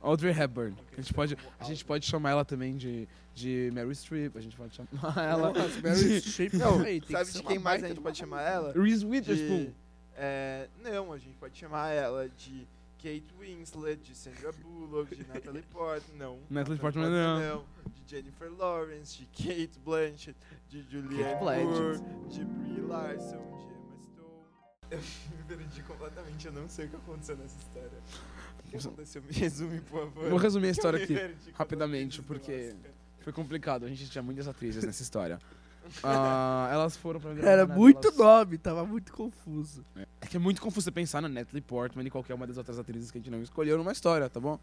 [0.02, 0.76] Audrey Hepburn.
[0.92, 4.56] A gente pode, a gente pode chamar ela também de, de Mary Streep, a gente
[4.56, 5.52] pode chamar ela
[5.82, 8.72] Meryl de- Streep, Não, que sabe de quem mais a gente de pode chamar ela?
[8.72, 9.64] Reese Witherspoon.
[9.66, 9.74] De,
[10.14, 12.66] é, não, a gente pode chamar ela de
[12.98, 16.38] Kate Winslet, de Sandra Bullock, de Natalie Portman, não.
[16.50, 17.64] Natalie Portman não.
[17.94, 20.36] De Jennifer Lawrence, de Kate Blanchett,
[20.68, 21.40] de Julianne.
[21.40, 24.90] Moore, de Brie Larson, de Emma Stone.
[24.90, 27.90] Eu me perdi completamente, eu não sei o que aconteceu nessa história.
[28.76, 29.22] O que aconteceu?
[29.22, 30.28] Me resume, por favor.
[30.30, 32.74] Vou resumir a história aqui perdi rapidamente, porque
[33.20, 33.84] foi complicado.
[33.84, 35.38] A gente tinha muitas atrizes nessa história.
[36.04, 39.84] Ah, elas foram pra Era né, muito elas- nome, tava muito confuso.
[40.20, 42.78] É que é muito confuso você pensar na Natalie Portman e qualquer uma das outras
[42.78, 44.56] atrizes que a gente não escolheu numa história, tá bom?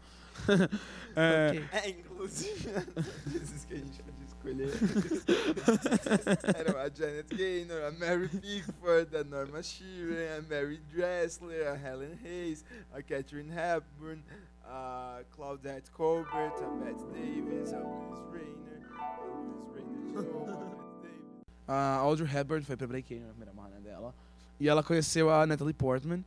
[1.16, 1.64] É, Ok.
[1.72, 4.70] É, inclusive, as atrizes que a gente pode escolher
[6.56, 12.18] eram a Janet Gaynor, a Mary Pickford, a Norma Sheeran, a Mary Dressler, a Helen
[12.24, 14.22] Hayes, a Catherine Hepburn,
[14.64, 20.54] a Claudette Colbert, a Bette Davis, a Louise Rayner, a Louise Rayner de novo, a
[20.54, 21.44] Bette Davis.
[21.66, 24.14] A Audrey Hepburn foi pra Break na primeira marra dela.
[24.60, 26.24] E ela conheceu a Natalie Portman.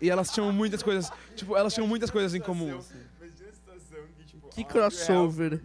[0.00, 1.10] E elas tinham muitas coisas.
[1.34, 2.78] Tipo, elas tinham muitas coisas em comum.
[2.78, 3.00] assim.
[3.18, 5.60] Imagina a situação que, tipo, Que crossover.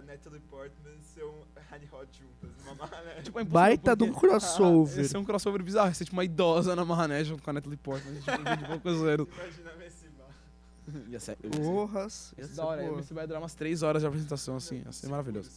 [0.00, 1.28] A, e a Natalie Portman são
[1.70, 5.04] Honey Hot juntas, numa Tipo, é Baita de um crossover.
[5.04, 5.88] Esse é um crossover bizarro.
[5.88, 8.14] Ia ser tipo uma idosa na Marrané junto com a Natalie Portman.
[8.20, 9.28] Tipo, de poucos anos.
[9.28, 11.08] Imagina a Messi Bar.
[11.08, 12.34] Ia ser, Porras.
[12.36, 13.00] ia ser ser da hora.
[13.00, 14.82] Isso vai durar umas 3 horas de apresentação, assim.
[14.84, 15.50] Ia ser maravilhoso.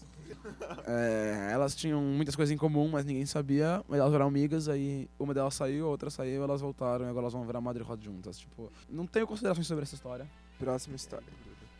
[0.85, 3.83] É, elas tinham muitas coisas em comum, mas ninguém sabia.
[3.87, 7.23] Mas elas eram amigas, aí uma delas saiu, a outra saiu, elas voltaram e agora
[7.23, 8.39] elas vão virar Madre Hot juntas.
[8.39, 10.29] Tipo, não tenho considerações sobre essa história.
[10.59, 11.27] Próxima história.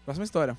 [0.06, 0.58] Próxima história.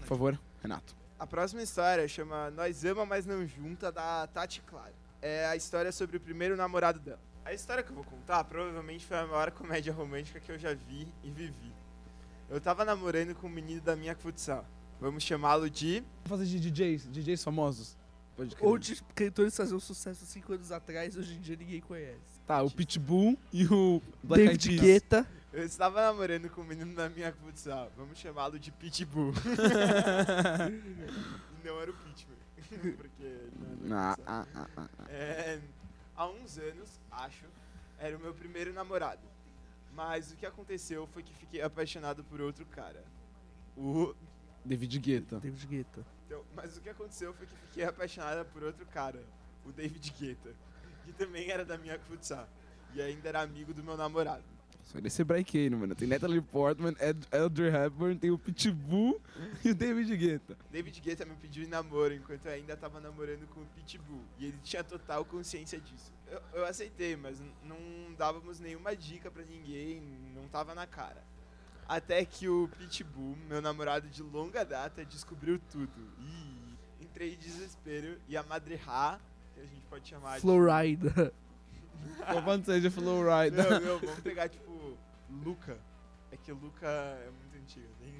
[0.00, 0.94] Por favor, Renato.
[1.18, 4.94] A próxima história chama Nós Ama, Mas Não Junta, da Tati Clara.
[5.20, 7.20] É a história sobre o primeiro namorado dela.
[7.44, 10.74] A história que eu vou contar provavelmente foi a maior comédia romântica que eu já
[10.74, 11.72] vi e vivi.
[12.50, 14.66] Eu tava namorando com um menino da minha futsal.
[15.00, 16.04] Vamos chamá-lo de.
[16.24, 17.96] Vamos fazer de DJs, DJs famosos.
[18.60, 22.40] Ou de cantores faziam sucesso 5 anos atrás, hoje em dia ninguém conhece.
[22.46, 24.80] Tá, o Pitbull e o Black Eyed David Peas.
[24.80, 25.41] Guetta.
[25.52, 27.90] Eu estava namorando com um menino da minha futsal.
[27.96, 29.32] Vamos chamá-lo de Pitbull.
[30.70, 32.36] e não era o Pitbull.
[32.96, 34.46] Porque ele não da Ah, futsal.
[34.54, 35.04] ah, ah, ah.
[35.10, 35.60] É,
[36.16, 37.44] há uns anos, acho,
[37.98, 39.20] era o meu primeiro namorado.
[39.94, 43.04] Mas o que aconteceu foi que fiquei apaixonado por outro cara.
[43.76, 44.14] O.
[44.64, 45.38] David Guetta.
[45.40, 46.06] David Guetta.
[46.24, 49.20] então, mas o que aconteceu foi que fiquei apaixonada por outro cara,
[49.66, 50.54] o David Guetta,
[51.04, 52.48] que também era da minha futsal.
[52.94, 54.44] E ainda era amigo do meu namorado.
[54.84, 55.94] Só desse break mano.
[55.94, 59.20] Tem Natalie Portman, Ed, Audrey Hepburn, tem o Pitbull
[59.64, 60.56] e o David Guetta.
[60.70, 64.22] David Guetta me pediu em namoro enquanto eu ainda tava namorando com o Pitbull.
[64.38, 66.12] E ele tinha total consciência disso.
[66.30, 67.78] Eu, eu aceitei, mas não
[68.18, 70.02] dávamos nenhuma dica pra ninguém,
[70.34, 71.22] não tava na cara.
[71.88, 76.12] Até que o Pitbull, meu namorado de longa data, descobriu tudo.
[76.18, 79.20] E entrei em desespero e a Madre Ra,
[79.54, 81.32] que a gente pode chamar Florida.
[82.44, 82.90] Quando seja de...
[82.90, 83.70] Flowrider.
[83.70, 84.71] Não, não, vamos pegar tipo
[85.44, 85.78] Luca.
[86.30, 87.86] É que o Luca é muito antigo.
[88.00, 88.12] Nem...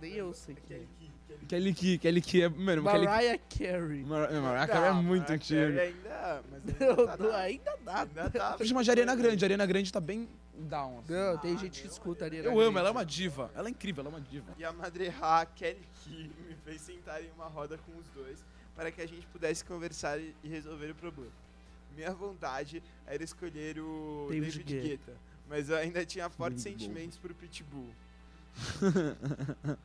[0.00, 0.80] Nem eu sei quem é.
[0.80, 2.48] Kelly Key, Kelly Kelly Key, Kelly Key é.
[2.48, 4.04] Mano, Kelly Mariah Carey.
[4.04, 5.60] Mar Mariah Carey é muito Mariah antigo.
[5.60, 8.00] Carey ainda, mas ainda Não, tá não, na- ainda dá.
[8.02, 9.44] ainda tá Eu chamo de Ariana Grande.
[9.44, 10.98] A Ariana Grande tá bem down.
[11.00, 11.12] assim.
[11.12, 12.36] Não, tem gente que escuta ali.
[12.36, 13.50] Eu amo, ela é uma diva.
[13.54, 14.52] Ela é incrível, ela é uma diva.
[14.56, 18.44] E a Madre Ra, Kelly Key, me fez sentar em uma roda com os dois
[18.76, 21.32] para que a gente pudesse conversar e e resolver o problema.
[21.96, 25.12] Minha vontade era escolher o David David, Guetta.
[25.12, 27.88] Guetta, mas eu ainda tinha fortes David sentimentos por Pitbull.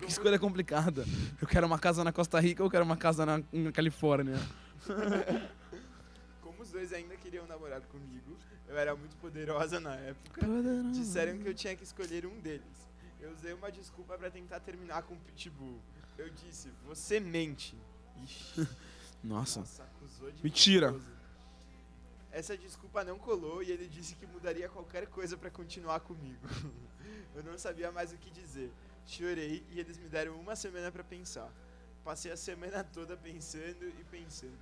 [0.00, 1.04] Que escolha complicada.
[1.40, 4.36] Eu quero uma casa na Costa Rica ou eu quero uma casa na, na Califórnia?
[6.42, 10.40] Como os dois ainda queriam namorar comigo, eu era muito poderosa na época.
[10.92, 12.88] Disseram que eu tinha que escolher um deles.
[13.20, 15.80] Eu usei uma desculpa para tentar terminar com o Pitbull.
[16.16, 17.76] Eu disse, você mente.
[18.24, 18.66] Ixi,
[19.22, 19.60] Nossa.
[19.60, 20.90] nossa, acusou de Mentira.
[20.92, 21.17] mentiroso.
[22.30, 26.46] Essa desculpa não colou e ele disse que mudaria qualquer coisa pra continuar comigo.
[27.34, 28.70] Eu não sabia mais o que dizer.
[29.06, 31.50] Chorei e eles me deram uma semana pra pensar.
[32.04, 34.58] Passei a semana toda pensando e pensando.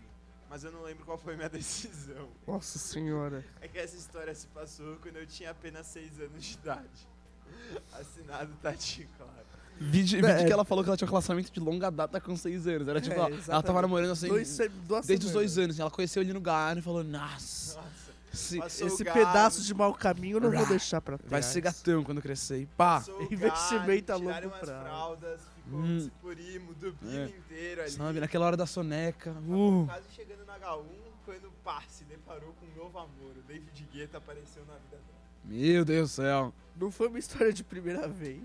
[0.48, 2.31] Mas eu não lembro qual foi minha decisão.
[2.46, 3.44] Nossa senhora.
[3.61, 7.09] É que essa história se passou quando eu tinha apenas 6 anos de idade.
[7.92, 9.56] Assinado Tati Clara.
[9.79, 10.33] Vídeo, É.
[10.33, 12.89] vídeo que ela falou que ela tinha um relacionamento de longa data com 6 anos.
[12.89, 13.67] Era tipo, É, ela, ela exatamente.
[13.67, 15.79] tava namorando assim Dois, duas desde os dois anos.
[15.79, 20.37] Ela conheceu ele no lugar e falou, nossa, Nossa, Esse o pedaço de mau caminho
[20.37, 20.69] eu não vou Rá.
[20.69, 21.31] deixar pra trás.
[21.31, 22.61] vai ser gatão quando crescer.
[22.62, 24.65] E pá, passou o Investimento gado, a longo prazo.
[24.83, 25.97] fraldas, ficou Hum.
[25.97, 27.29] um ciporimo, Dublino É.
[27.29, 27.91] inteiro ali.
[27.91, 29.31] sabe, naquela hora da soneca.
[29.47, 30.85] Uh, quase chegando na H1
[31.25, 33.33] quando pá, se deparou com um novo amor.
[33.37, 35.03] O David Guetta apareceu na vida dela.
[35.45, 36.55] meu Deus do céu.
[36.79, 38.43] Não foi uma história de primeira vez.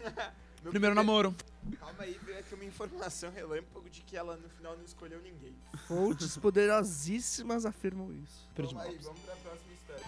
[0.65, 1.35] Meu Primeiro namoro.
[1.79, 5.55] Calma aí, veio aqui uma informação relâmpago de que ela no final não escolheu ninguém.
[5.87, 8.47] Fontes poderosíssimas afirmam isso.
[8.55, 9.05] Pedro de Vamos aí, Lopes.
[9.07, 10.05] vamos pra próxima história.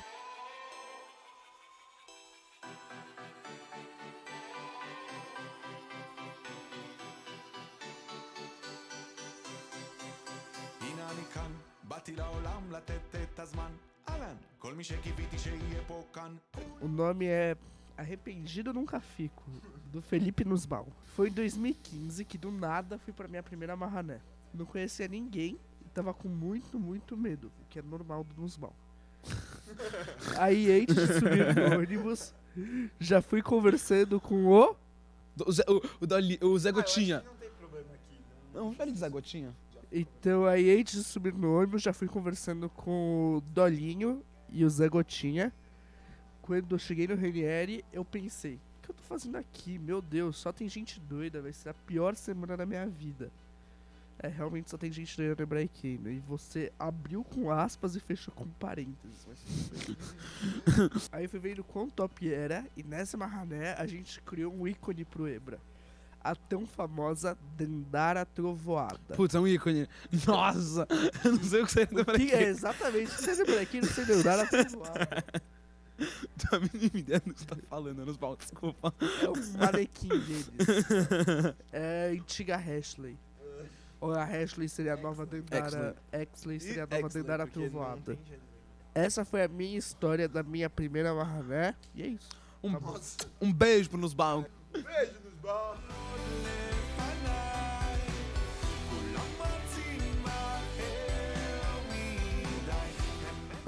[10.82, 11.52] הנה אני כאן,
[11.84, 13.00] באתי לעולם לתת
[13.34, 13.72] את הזמן.
[14.10, 16.36] אהלן, כל מי שקיוויתי שיהיה פה כאן.
[16.82, 17.56] O nome é
[17.98, 19.44] Arrependido Nunca Fico,
[19.93, 20.87] do Felipe Nusbaum.
[21.15, 24.21] Foi em 2015 que do nada fui pra minha primeira marrané.
[24.55, 28.73] Não conhecia ninguém e tava com muito, muito medo, o que é normal do Nusbaum.
[30.39, 32.35] Aí antes de subir no ônibus,
[32.99, 34.77] já fui conversando com o.
[35.45, 37.21] O Zé, o, o Dali- o Zé Ah, eu acho Gotinha.
[37.21, 38.21] que não tem problema aqui.
[38.55, 39.55] Não, fale de Zé Gotinha.
[39.91, 44.71] Então aí antes de subir no ônibus, já fui conversando com o Dolinho e o
[44.71, 45.53] Zé Gotinha.
[46.43, 49.79] Quando eu cheguei no Renieri, eu pensei, que eu tô fazendo aqui?
[49.79, 53.31] Meu Deus, só tem gente doida, vai ser a pior semana da minha vida.
[54.21, 56.11] É, realmente só tem gente doida no Hebraicano.
[56.11, 59.27] E você abriu com aspas e fechou com parênteses.
[59.29, 61.09] mas.
[61.13, 65.05] Aí eu fui vendo quão top era, e nessa marrané a gente criou um ícone
[65.05, 65.61] pro Ebra.
[66.21, 69.15] A tão famosa Dandara Trovoada.
[69.15, 69.89] Putz, é um ícone.
[70.27, 70.87] Nossa,
[71.25, 73.13] eu não sei o que você O que é exatamente?
[73.13, 73.81] Você lembra aqui?
[73.81, 75.25] Não sei Dandara Trovoada.
[75.99, 78.95] Tô a mínima ideia do que você tá falando, nos pau, desculpa.
[79.23, 80.51] É um manequim deles.
[81.73, 83.19] É a antiga Ashley.
[84.01, 85.97] Ou a Ashley seria a nova Dandara.
[86.13, 88.15] Exley seria a nova Dandara Trovoada.
[88.25, 88.43] gênero.
[88.95, 91.75] Essa foi a minha história da minha primeira marrané.
[91.95, 92.29] E é isso.
[92.63, 92.81] Um, Tá.
[92.81, 94.45] Nossa, um beijo pro Nusbaum.
[94.73, 95.13] beijo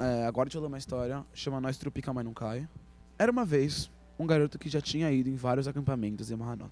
[0.01, 1.23] É, agora deixa eu ler uma história.
[1.31, 2.67] Chama Nós Trupica, mas não cai.
[3.19, 6.71] Era uma vez um garoto que já tinha ido em vários acampamentos em Mahanot.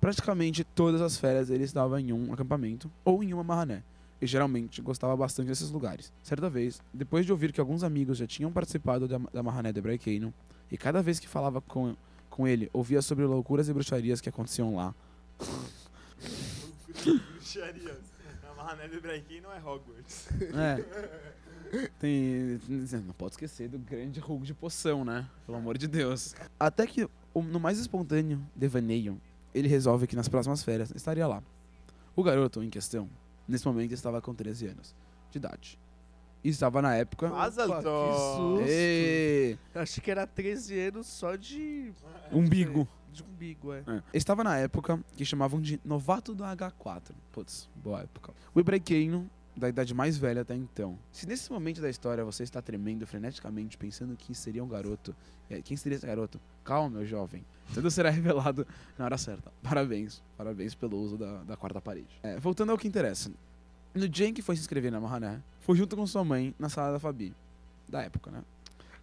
[0.00, 3.82] Praticamente todas as férias ele estava em um acampamento ou em uma marrané.
[4.18, 6.10] E geralmente gostava bastante desses lugares.
[6.22, 9.82] Certa vez, depois de ouvir que alguns amigos já tinham participado da, da marrané de
[9.82, 10.32] Breakano,
[10.70, 11.94] e cada vez que falava com,
[12.30, 14.94] com ele, ouvia sobre loucuras e bruxarias que aconteciam lá.
[17.04, 18.14] Bruxarias.
[18.50, 20.28] A Mahané do Ibrahim não é Hogwarts.
[20.40, 21.34] É.
[21.98, 22.60] Tem.
[23.06, 25.28] Não pode esquecer do grande rugo de poção, né?
[25.46, 26.34] Pelo amor de Deus.
[26.58, 29.20] Até que, no mais espontâneo devaneio,
[29.54, 31.42] ele resolve que nas próximas férias estaria lá.
[32.16, 33.08] O garoto em questão,
[33.46, 34.94] nesse momento, estava com 13 anos
[35.30, 35.78] de idade.
[36.42, 37.28] E estava na época.
[37.28, 39.58] Mazal Opa, que susto.
[39.74, 41.92] Eu achei que era 13 anos só de.
[42.30, 42.86] umbigo.
[43.10, 43.78] De umbigo, é.
[43.86, 44.02] É.
[44.12, 47.12] Estava na época que chamavam de novato do H4.
[47.32, 48.34] Putz, boa época.
[48.54, 50.98] O Ibrequeino, da idade mais velha até então.
[51.12, 55.14] Se nesse momento da história você está tremendo freneticamente, pensando que seria um garoto,
[55.48, 56.40] eh, quem seria esse garoto?
[56.64, 57.44] Calma, meu jovem.
[57.72, 58.66] Tudo será revelado
[58.98, 59.52] na hora certa.
[59.62, 60.22] Parabéns.
[60.36, 62.18] Parabéns pelo uso da, da quarta parede.
[62.22, 63.30] É, voltando ao que interessa.
[63.94, 66.68] No dia em que foi se inscrever na Mahané, foi junto com sua mãe na
[66.68, 67.32] sala da Fabi.
[67.88, 68.42] Da época, né?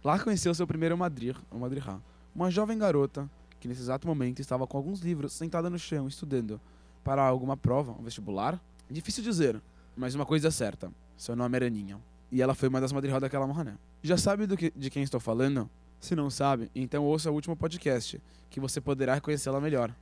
[0.04, 1.98] Lá conheceu seu primeiro madrir, o madrihá.
[2.34, 6.60] Uma jovem garota que nesse exato momento estava com alguns livros sentada no chão estudando
[7.04, 8.60] para alguma prova, um vestibular.
[8.90, 9.62] Difícil dizer,
[9.96, 12.00] mas uma coisa é certa: seu nome era Aninha.
[12.30, 13.76] E ela foi uma das madrihá daquela Mahané.
[14.02, 15.68] Já sabe do que, de quem estou falando?
[16.00, 19.94] Se não sabe, então ouça o último podcast, que você poderá reconhecê-la melhor.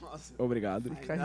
[0.00, 0.34] Nossa.
[0.38, 0.94] Obrigado.
[0.94, 1.20] Fica aí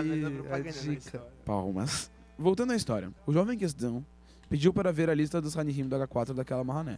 [0.51, 1.19] a dica.
[1.45, 2.09] Palmas.
[2.37, 4.05] Voltando à história, o jovem em questão
[4.49, 6.97] pediu para ver a lista dos Hanihim do H4 daquela Mahané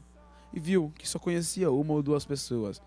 [0.54, 2.82] e viu que só conhecia uma ou duas pessoas,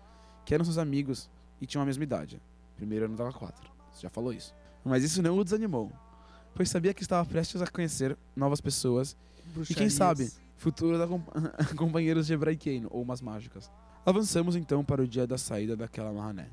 [0.45, 2.41] que eram seus amigos e tinham a mesma idade.
[2.75, 3.53] Primeiro ano do H4.
[3.91, 4.53] Você já falou isso.
[4.83, 5.91] Mas isso não o desanimou,
[6.55, 9.15] pois sabia que estava prestes a conhecer novas pessoas
[9.69, 9.93] e quem Bruxarias.
[9.93, 10.99] sabe, futuros
[11.75, 13.71] companheiros de Hebraikeno ou umas mágicas.
[14.05, 16.49] Avançamos então para o dia da saída daquela Mahané.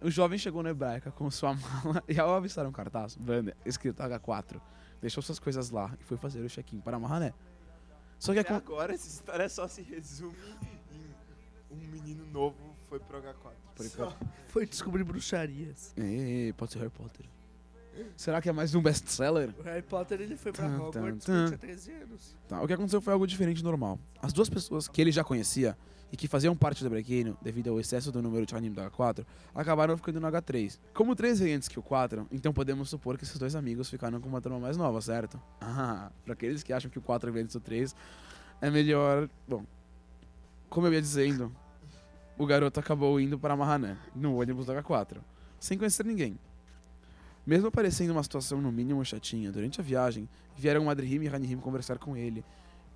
[0.00, 4.02] O jovem chegou na hebraica com sua mala e ao avistar um cartaz, Wander, escrito
[4.02, 4.60] H4,
[5.00, 7.32] deixou suas coisas lá e foi fazer o check-in para a Mahané.
[8.18, 10.36] Só que agora essa história só se resume
[10.92, 13.52] em um menino novo foi pro H4.
[13.74, 14.16] Por Só.
[14.48, 15.92] Foi descobrir bruxarias.
[15.96, 17.26] Ei, pode ser Harry Potter.
[18.16, 19.54] Será que é mais um best-seller?
[19.58, 22.36] O Harry Potter ele foi pra Hogwarts quando tinha 13 anos.
[22.48, 23.98] Tá, o que aconteceu foi algo diferente do normal.
[24.20, 25.76] As duas pessoas que ele já conhecia
[26.12, 29.26] e que faziam parte do Brequeno, devido ao excesso do número de anime do H4,
[29.54, 30.78] acabaram ficando no H3.
[30.92, 33.90] Como o 3 veio antes que o 4, então podemos supor que esses dois amigos
[33.90, 35.40] ficaram com uma turma mais nova, certo?
[35.60, 37.96] Ah, pra aqueles que acham que o 4 veio antes do 3,
[38.60, 39.28] é melhor...
[39.48, 39.64] Bom,
[40.68, 41.50] como eu ia dizendo,
[42.38, 45.16] o garoto acabou indo para Mahané, no ônibus do H4,
[45.58, 46.38] sem conhecer ninguém.
[47.46, 51.98] Mesmo parecendo uma situação no mínimo chatinha, durante a viagem, vieram Madrihim e Ranihim conversar
[51.98, 52.42] com ele.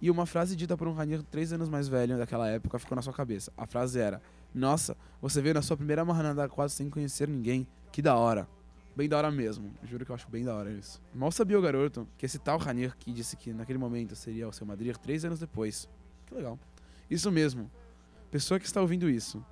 [0.00, 3.02] E uma frase dita por um Ranir três anos mais velho daquela época ficou na
[3.02, 3.52] sua cabeça.
[3.56, 4.22] A frase era:
[4.54, 7.66] Nossa, você veio na sua primeira Mahanada quase sem conhecer ninguém.
[7.90, 8.48] Que da hora.
[8.96, 9.72] Bem da hora mesmo.
[9.84, 11.00] Juro que eu acho bem da hora isso.
[11.14, 14.52] Mal sabia o garoto que esse tal Ranir que disse que naquele momento seria o
[14.52, 15.88] seu Madrir três anos depois.
[16.26, 16.58] Que legal.
[17.10, 17.70] Isso mesmo.
[18.30, 19.44] Pessoa que está ouvindo isso.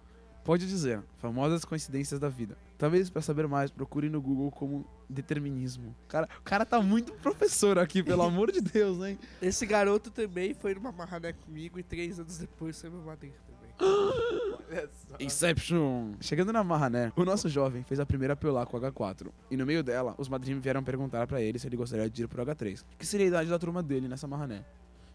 [0.47, 2.57] Pode dizer, famosas coincidências da vida.
[2.79, 5.93] Talvez para saber mais, procure no Google como determinismo.
[6.07, 9.19] Cara, o cara tá muito professor aqui, pelo amor de Deus, hein?
[9.43, 13.75] Esse garoto também foi numa marrané comigo e três anos depois foi meu madrinho também.
[14.71, 15.17] Olha só.
[15.19, 16.13] Inception!
[16.21, 19.33] Chegando na Mahané, o nosso jovem fez a primeira apelá com o H4.
[19.51, 22.29] E no meio dela, os madrinhos vieram perguntar pra ele se ele gostaria de ir
[22.29, 22.85] pro H3.
[22.97, 24.65] Que seria a idade da turma dele nessa Mahané.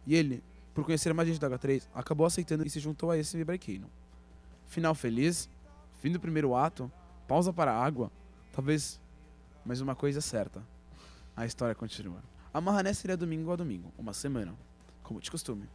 [0.06, 3.42] E ele, por conhecer mais gente do H3, acabou aceitando e se juntou a esse
[3.46, 3.90] Breakino.
[4.72, 5.50] Final feliz,
[6.00, 6.90] fim do primeiro ato,
[7.28, 8.10] pausa para a água,
[8.54, 9.02] talvez,
[9.66, 10.66] mas uma coisa é certa.
[11.36, 12.24] A história continua.
[12.54, 14.54] A Mahané seria domingo a domingo, uma semana,
[15.04, 15.68] como de costume.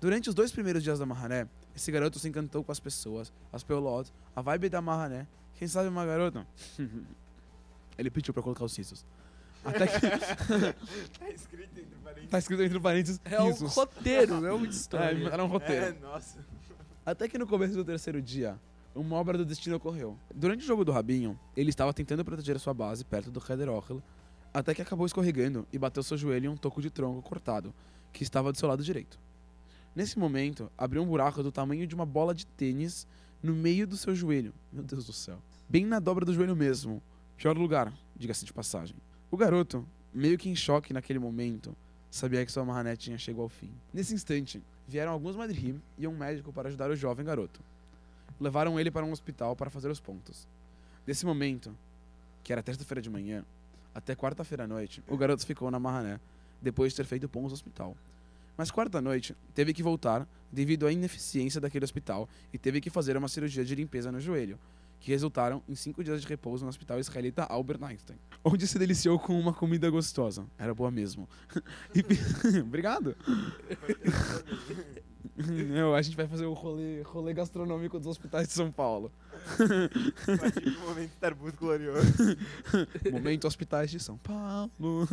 [0.00, 3.64] Durante os dois primeiros dias da Mahané, esse garoto se encantou com as pessoas, as
[3.64, 5.26] pelotas, a vibe da Mahané.
[5.56, 6.46] Quem sabe uma garota?
[7.98, 9.04] Ele pediu pra colocar os risos.
[9.64, 9.98] Até que
[11.18, 12.30] Tá escrito entre parênteses.
[12.30, 13.74] tá escrito entre parênteses É um risos.
[13.74, 15.28] roteiro, não uma É, história.
[15.28, 15.86] era um roteiro.
[15.86, 16.38] É, nossa.
[17.08, 18.60] Até que no começo do terceiro dia,
[18.94, 20.18] uma obra do destino ocorreu.
[20.34, 23.70] Durante o jogo do Rabinho, ele estava tentando proteger a sua base perto do Heather
[23.70, 24.02] Ochel,
[24.52, 27.72] até que acabou escorregando e bateu seu joelho em um toco de tronco cortado,
[28.12, 29.18] que estava do seu lado direito.
[29.96, 33.06] Nesse momento, abriu um buraco do tamanho de uma bola de tênis
[33.42, 34.52] no meio do seu joelho.
[34.70, 35.38] Meu Deus do céu.
[35.66, 37.02] Bem na dobra do joelho mesmo.
[37.38, 38.96] Pior lugar, diga-se de passagem.
[39.30, 41.74] O garoto, meio que em choque naquele momento,
[42.10, 43.72] sabia que sua marrané tinha chegado ao fim.
[43.94, 47.60] Nesse instante, vieram alguns madrim e um médico para ajudar o jovem garoto.
[48.40, 50.48] Levaram ele para um hospital para fazer os pontos.
[51.06, 51.76] Nesse momento,
[52.42, 53.44] que era terça-feira de manhã,
[53.94, 56.18] até quarta-feira à noite, o garoto ficou na marrané,
[56.62, 57.94] depois de ter feito pontos no hospital.
[58.56, 63.28] Mas quarta-noite, teve que voltar devido à ineficiência daquele hospital e teve que fazer uma
[63.28, 64.58] cirurgia de limpeza no joelho,
[65.00, 69.18] que resultaram em cinco dias de repouso no hospital israelita Albert Einstein, onde se deliciou
[69.18, 70.46] com uma comida gostosa.
[70.58, 71.28] Era boa mesmo.
[71.94, 73.16] E Obrigado.
[75.68, 79.12] Não, a gente vai fazer o rolê, rolê gastronômico dos hospitais de São Paulo.
[79.56, 82.36] Pro momento Starbucks glorioso.
[83.12, 84.70] Momento hospitais de São Paulo.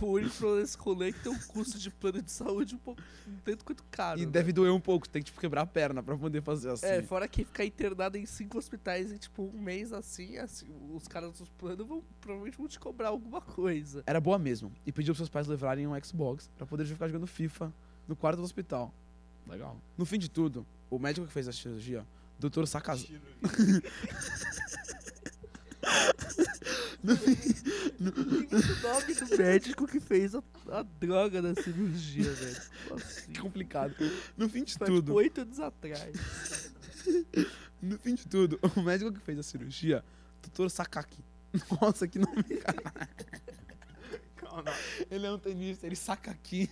[0.00, 2.78] O único problema desse rolê é que tem um custo de plano de saúde um
[2.78, 4.18] pouco um tanto quanto caro.
[4.18, 4.30] E né?
[4.30, 6.86] deve doer um pouco, tem que tipo, quebrar a perna pra poder fazer assim.
[6.86, 11.06] É, fora que ficar internado em cinco hospitais em tipo um mês assim, assim os
[11.06, 14.02] caras dos planos vão provavelmente vão te cobrar alguma coisa.
[14.06, 14.72] Era boa mesmo.
[14.84, 17.72] E pediu pros seus pais levarem um Xbox pra poder ficar jogando FIFA
[18.06, 18.92] no quarto do hospital.
[19.46, 19.80] Legal.
[19.96, 22.06] No fim de tudo, o médico que fez a cirurgia,
[22.38, 22.66] Dr.
[22.66, 23.04] Sakaz...
[23.04, 23.16] o
[28.86, 32.62] nome do médico que fez a, a droga da cirurgia, velho.
[32.90, 33.94] Nossa, Que complicado.
[34.36, 36.72] No fim de foi tudo, oito anos atrás.
[37.80, 40.04] no fim de tudo, o médico que fez a cirurgia,
[40.42, 40.68] Dr.
[40.68, 41.24] Sakaki.
[41.80, 42.44] Nossa, que nome.
[44.36, 44.72] Calma,
[45.10, 46.70] Ele é um tenista, ele saca aqui.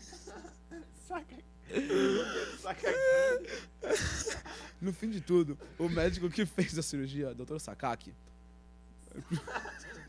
[1.06, 1.49] Saca aqui.
[4.80, 7.58] No fim de tudo, o médico que fez a cirurgia, Dr.
[7.58, 8.14] Sakaki,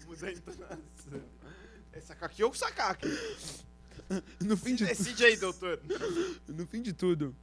[0.06, 0.82] Muda a entonação.
[1.94, 3.08] É Sakaki ou Sakaki?
[4.40, 5.80] no fim de Decide aí, doutor.
[6.48, 7.36] No fim de tudo,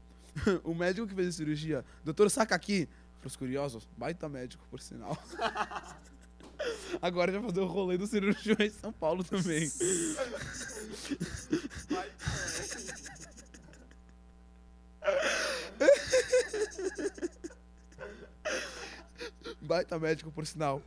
[0.64, 2.28] o médico que fez a cirurgia, Dr.
[2.28, 2.88] Sakaki,
[3.20, 5.16] pros curiosos, baita médico, por sinal.
[7.00, 9.70] Agora vai fazer o rolê do cirurgião em São Paulo também.
[19.68, 20.80] Baita médico, por sinal.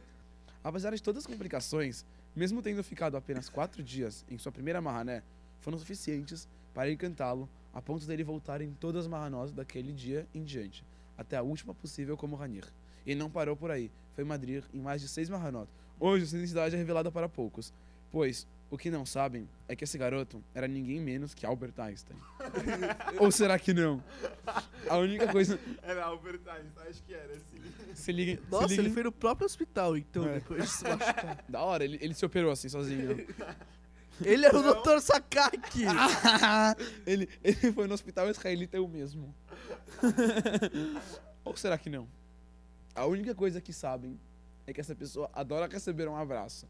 [0.63, 2.03] Apesar de todas as complicações,
[2.35, 5.21] mesmo tendo ficado apenas quatro dias em sua primeira marrané,
[5.59, 10.43] foram suficientes para encantá-lo a ponto dele voltar em todas as marranós daquele dia em
[10.43, 10.83] diante,
[11.15, 12.65] até a última possível como Ranir.
[13.05, 15.69] E não parou por aí, foi Madrid em mais de seis marranós.
[15.99, 17.71] Hoje sua identidade é revelada para poucos,
[18.09, 22.17] pois O que não sabem é que esse garoto era ninguém menos que Albert Einstein.
[23.19, 24.01] Ou será que não?
[24.89, 25.59] A única coisa.
[25.83, 27.57] Era Albert Einstein, acho que era, assim.
[27.93, 28.41] Se liga.
[28.49, 30.35] Nossa, se liga, ele foi no próprio hospital, então, É.
[30.35, 31.43] depois de se machucar.
[31.49, 33.27] Da hora, ele, ele se operou assim sozinho.
[34.23, 34.81] Ele era o Não.
[34.81, 34.99] Dr.
[35.01, 35.83] Sakaki!
[37.05, 39.35] ele, ele foi no hospital israelita eu mesmo.
[41.43, 42.07] Ou será que não?
[42.95, 44.17] A única coisa que sabem
[44.65, 46.65] é que essa pessoa adora receber um abraço.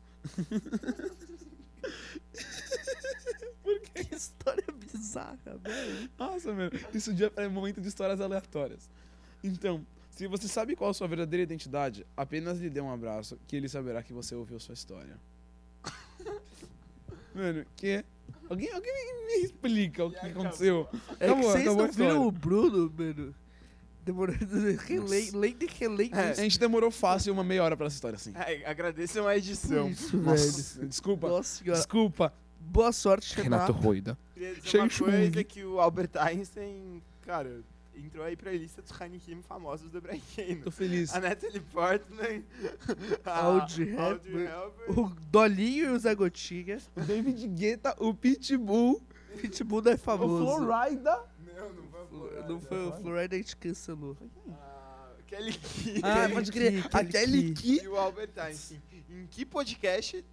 [3.94, 6.10] que história bizarra, velho.
[6.18, 8.90] Nossa, meu, isso já é momento de histórias aleatórias.
[9.44, 13.56] Então, se você sabe qual a sua verdadeira identidade, apenas lhe dê um abraço, que
[13.56, 15.18] ele saberá que você ouviu sua história.
[17.34, 18.04] Mano, que?
[18.50, 20.88] Alguém, alguém me, explica o que aconteceu.
[21.20, 23.36] É Acabou, que vocês não viram o Bruno, mano.
[24.04, 24.36] Demorou.
[24.88, 26.10] Relei, lente relei.
[26.14, 26.32] É.
[26.32, 28.34] A gente demorou fácil uma meia hora pra essa história, assim.
[28.36, 29.90] É, agradeçam a edição.
[29.90, 30.24] Isso, velho.
[30.26, 31.28] Nossa, desculpa.
[31.30, 31.78] Nossa senhora.
[31.80, 32.34] Desculpa.
[32.60, 33.72] Boa sorte, Renato.
[33.72, 34.18] Roida.
[34.34, 35.06] Queria dizer uma Chung.
[35.06, 37.62] coisa que o Albert Einstein, cara,
[37.96, 40.62] entrou aí pra lista dos Heineken famosos do Brasil.
[40.64, 41.14] Tô feliz.
[41.14, 42.44] A Natalie Portman,
[43.26, 44.48] a Audrey Hepburn.
[44.90, 46.78] O Dolinho e o Zé Gotinha.
[46.96, 49.02] O David Guetta, o Pitbull,
[49.40, 50.38] Pitbull é o famoso.
[50.46, 51.20] Flo- Florida.
[52.48, 54.18] Não foi o Florida, a gente cancelou.
[54.50, 56.02] Ah, Kelly Key.
[56.04, 56.90] Ah, Kelly pode crer.
[56.90, 57.80] Key, Kelly Key.
[57.80, 57.86] que...
[57.86, 58.82] E o Albert Einstein.
[59.10, 60.26] Em que podcast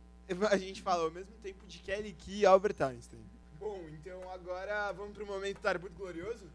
[0.51, 3.25] a gente fala ao mesmo tempo de Kelly Key e Albert Einstein?
[3.59, 6.47] Bom, então agora vamos pro momento Tarbudo Glorioso?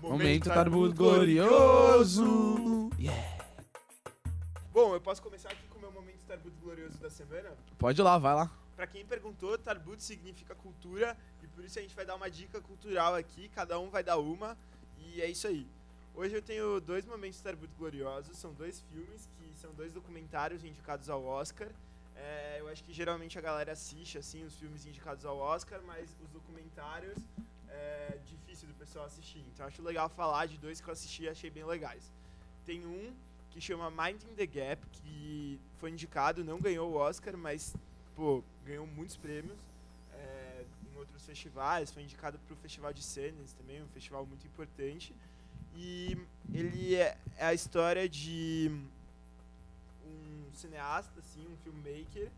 [0.00, 2.90] Momento Tarbudo Glorioso.
[4.72, 7.50] Bom, eu posso começar aqui com o meu momento Tarbudo Glorioso da semana?
[7.78, 8.50] Pode ir lá, vai lá.
[8.76, 11.16] Pra quem perguntou, Tarbut significa cultura
[11.54, 14.56] por isso a gente vai dar uma dica cultural aqui, cada um vai dar uma
[14.98, 15.66] e é isso aí.
[16.14, 21.08] Hoje eu tenho dois momentos Tarbut gloriosos, são dois filmes que são dois documentários indicados
[21.08, 21.68] ao Oscar.
[22.16, 26.16] É, eu acho que geralmente a galera assiste assim os filmes indicados ao Oscar, mas
[26.22, 27.18] os documentários
[27.68, 29.44] é difícil do pessoal assistir.
[29.52, 32.12] Então acho legal falar de dois que eu assisti e achei bem legais.
[32.64, 33.12] Tem um
[33.50, 37.74] que chama Minding the Gap, que foi indicado, não ganhou o Oscar, mas
[38.14, 39.58] pô, ganhou muitos prêmios
[41.04, 45.14] outros festivais, foi indicado para o Festival de Sundance também, um festival muito importante.
[45.76, 46.16] E
[46.52, 48.70] ele é, é a história de
[50.06, 52.30] um cineasta, assim, um filmmaker,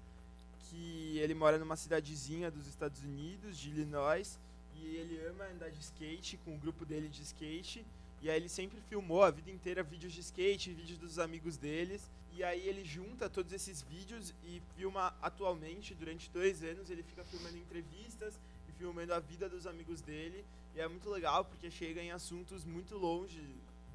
[0.69, 4.39] que ele mora numa cidadezinha dos Estados Unidos, de Illinois,
[4.75, 7.85] e ele ama andar de skate com o grupo dele de skate.
[8.23, 12.11] E aí ele sempre filmou a vida inteira vídeos de skate, vídeos dos amigos deles.
[12.33, 17.25] E aí ele junta todos esses vídeos e filma atualmente, durante dois anos, ele fica
[17.25, 18.39] filmando entrevistas
[18.79, 20.45] filmando a vida dos amigos dele.
[20.75, 23.43] E é muito legal porque chega em assuntos muito longe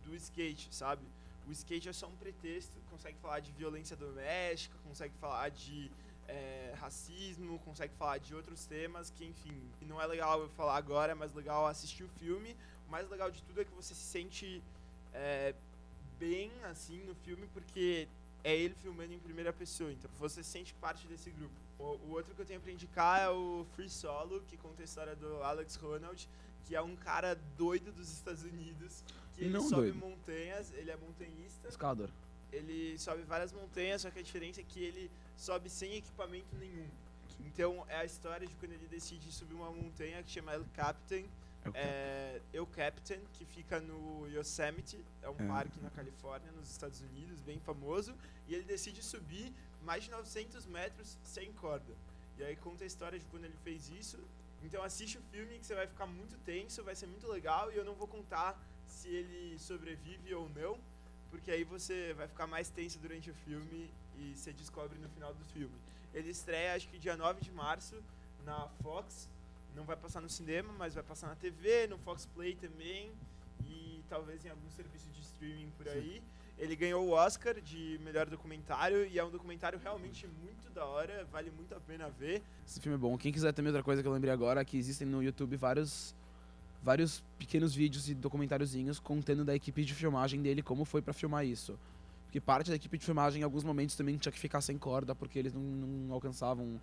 [0.04, 1.04] do skate, sabe?
[1.48, 5.92] O skate é só um pretexto, consegue falar de violência doméstica, consegue falar de
[6.28, 11.12] é, racismo, consegue falar de outros temas que, enfim, não é legal eu falar agora,
[11.12, 12.56] é mais legal assistir o filme.
[12.88, 14.62] O mais legal de tudo é que você se sente
[15.14, 15.54] é,
[16.20, 18.08] bem, assim, no filme, porque
[18.44, 21.56] é ele filmando em primeira pessoa, então você se sente parte desse grupo.
[21.82, 25.16] O, outro que eu tenho pra indicar é o Free Solo, que conta a história
[25.16, 26.30] do Alex Ronald,
[26.66, 29.04] que é um cara doido dos Estados Unidos,
[29.34, 29.96] que ele Não sobe doido.
[29.98, 32.10] montanhas, ele é montanhista, Escalador.
[32.52, 36.88] ele sobe várias montanhas, só que a diferença é que ele sobe sem equipamento nenhum.
[37.46, 41.24] Então é a história de quando ele decide subir uma montanha que chama El Capitan,
[41.74, 45.48] é, El Capitan, que fica no Yosemite, é um É.
[45.48, 48.16] parque na Califórnia, nos Estados Unidos, bem famoso,
[48.48, 49.52] e ele decide subir
[49.82, 51.94] mais de 900 metros sem corda.
[52.38, 54.20] E aí conta a história de quando ele fez isso.
[54.64, 57.76] Então assiste o filme que você vai ficar muito tenso, vai ser muito legal, e
[57.76, 60.80] eu não vou contar se ele sobrevive ou não,
[61.30, 65.34] porque aí você vai ficar mais tenso durante o filme e você descobre no final
[65.34, 65.76] do filme.
[66.14, 68.04] Ele estreia acho que dia 9 de março
[68.44, 69.30] na Fox.
[69.74, 73.14] Não vai passar no cinema, mas vai passar na TV, no Fox Play também
[73.66, 76.22] e talvez em algum serviço de streaming por aí.
[76.62, 81.26] Ele ganhou o Oscar de melhor documentário e é um documentário realmente muito da hora,
[81.32, 82.44] vale muito a pena ver.
[82.64, 83.18] Esse filme é bom.
[83.18, 86.16] Quem quiser também outra coisa que eu lembrei agora é que existem no YouTube vários
[86.84, 91.44] vários pequenos vídeos e documentáriozinhos contando da equipe de filmagem dele como foi pra filmar
[91.44, 91.80] isso.
[92.26, 95.16] Porque parte da equipe de filmagem em alguns momentos também tinha que ficar sem corda
[95.16, 96.80] porque eles não, não alcançavam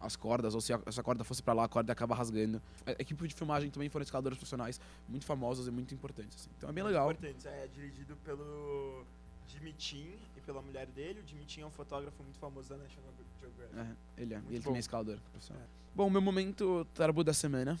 [0.00, 2.62] as cordas ou se a, se a corda fosse pra lá a corda acaba rasgando.
[2.86, 6.36] A equipe de filmagem também foram escaladores profissionais muito famosos e muito importantes.
[6.36, 6.50] assim.
[6.56, 7.10] Então é bem legal.
[7.10, 9.04] Importante, é dirigido pelo
[9.48, 11.20] Jimmy Chin e pela mulher dele.
[11.20, 13.78] O Jimmy Chin é um fotógrafo muito famoso da National Geographic.
[14.16, 14.36] É, ele é.
[14.38, 14.64] Muito E ele bom.
[14.64, 15.62] também é escalador profissional.
[15.94, 17.78] Bom, meu momento tarbu da semana.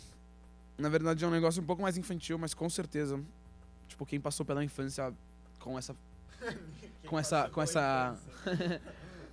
[0.76, 3.20] Na verdade é um negócio um pouco mais infantil, mas com certeza,
[3.88, 5.12] tipo, quem passou pela infância
[5.58, 5.94] com essa
[7.06, 8.82] Com essa- com essa- infância.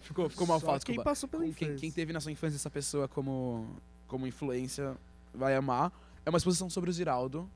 [0.01, 1.81] Ficou, ficou mal falado, quem passou pela Com quem, infância.
[1.81, 3.75] quem teve na sua infância essa pessoa como,
[4.07, 4.95] como influência
[5.33, 5.91] vai amar.
[6.25, 7.49] É uma exposição sobre o Ziraldo,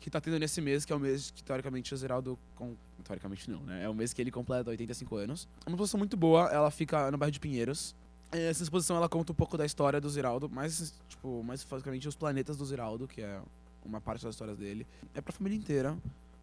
[0.00, 2.38] que tá tendo nesse mês, que é o mês que, teoricamente, o Ziraldo...
[2.54, 2.76] Com...
[3.04, 3.84] Teoricamente não, né?
[3.84, 5.48] É o mês que ele completa 85 anos.
[5.64, 7.94] É uma exposição muito boa, ela fica no bairro de Pinheiros.
[8.30, 12.14] Essa exposição, ela conta um pouco da história do Ziraldo, mais, tipo, mais basicamente os
[12.14, 13.40] planetas do Ziraldo, que é
[13.84, 14.86] uma parte das histórias dele.
[15.14, 15.96] É pra família inteira.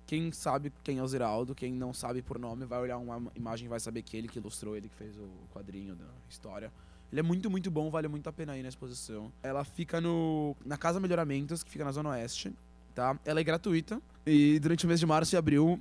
[0.08, 3.66] Quem sabe quem é o Ziraldo, quem não sabe por nome, vai olhar uma imagem
[3.66, 6.72] e vai saber que ele que ilustrou, ele que fez o quadrinho da história.
[7.12, 9.32] Ele é muito, muito bom, vale muito a pena ir na exposição.
[9.41, 12.53] Ela fica no na Casa Melhoramentos, que fica na Zona Oeste,
[12.96, 13.20] tá?
[13.26, 15.80] Ela é gratuita e durante o mês de março e abril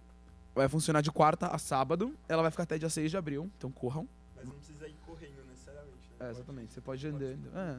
[0.55, 2.15] vai funcionar de quarta a sábado.
[2.29, 4.07] Ela vai ficar até dia 6 de abril, então corram.
[4.37, 6.11] Mas não precisa ir correndo necessariamente.
[6.21, 6.27] né?
[6.27, 7.49] É, exatamente, você pode pode andando.
[7.57, 7.77] É.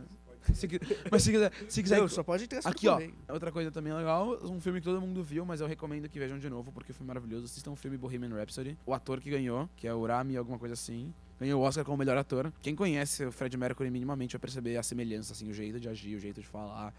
[0.48, 2.94] você pode- Se mas se quiser, se quiser Não, só pode ter essa Aqui, ó.
[2.96, 3.14] correndo.
[3.30, 6.38] Outra coisa também legal, um filme que todo mundo viu, mas eu recomendo que vejam
[6.40, 7.46] de novo, porque foi maravilhoso.
[7.46, 8.78] Assistam o filme Bohemian Rhapsody.
[8.86, 11.98] O ator que ganhou, que é o Rami, alguma coisa assim, ganhou o Oscar como
[11.98, 12.54] melhor ator.
[12.62, 16.16] Quem conhece o Fred Mercury minimamente vai perceber a semelhança, assim, o jeito de agir,
[16.16, 16.94] o jeito de falar,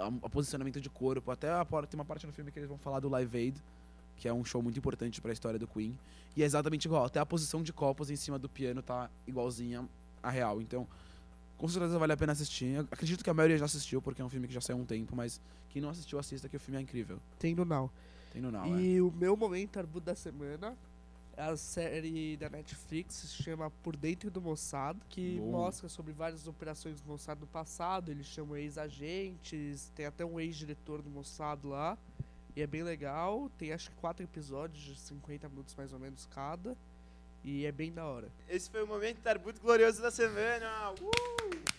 [0.00, 1.30] a- o posicionamento de corpo.
[1.30, 3.62] Até a, tem uma parte no filme que eles vão falar do Live Aid,
[4.16, 5.98] que é um show muito importante pra história do Queen.
[6.36, 9.88] E é exatamente igual, até a posição de copos em cima do piano tá igualzinha
[10.22, 10.60] à real.
[10.60, 10.86] Então,
[11.56, 12.66] com certeza vale a pena assistir.
[12.66, 14.80] Eu acredito que a maioria já assistiu, porque é um filme que já saiu há
[14.80, 17.18] um tempo, mas quem não assistiu, assista, que o filme é incrível.
[17.38, 17.90] Tem no Now.
[18.32, 18.80] Tem no Now, é.
[18.80, 20.89] E o meu momento arbudo da semana é
[21.40, 25.52] a série da Netflix, se chama Por Dentro do Mossad, que Bom.
[25.52, 28.10] mostra sobre várias operações do Mossad no passado.
[28.10, 31.96] Eles chamam ex-agentes, tem até um ex-diretor do Mossad lá.
[32.54, 33.50] E é bem legal.
[33.56, 36.76] Tem acho que quatro episódios de 50 minutos mais ou menos cada.
[37.42, 38.28] E é bem da hora.
[38.48, 40.92] Esse foi o momento Tarbuto Glorioso da semana.
[40.92, 41.70] Uh!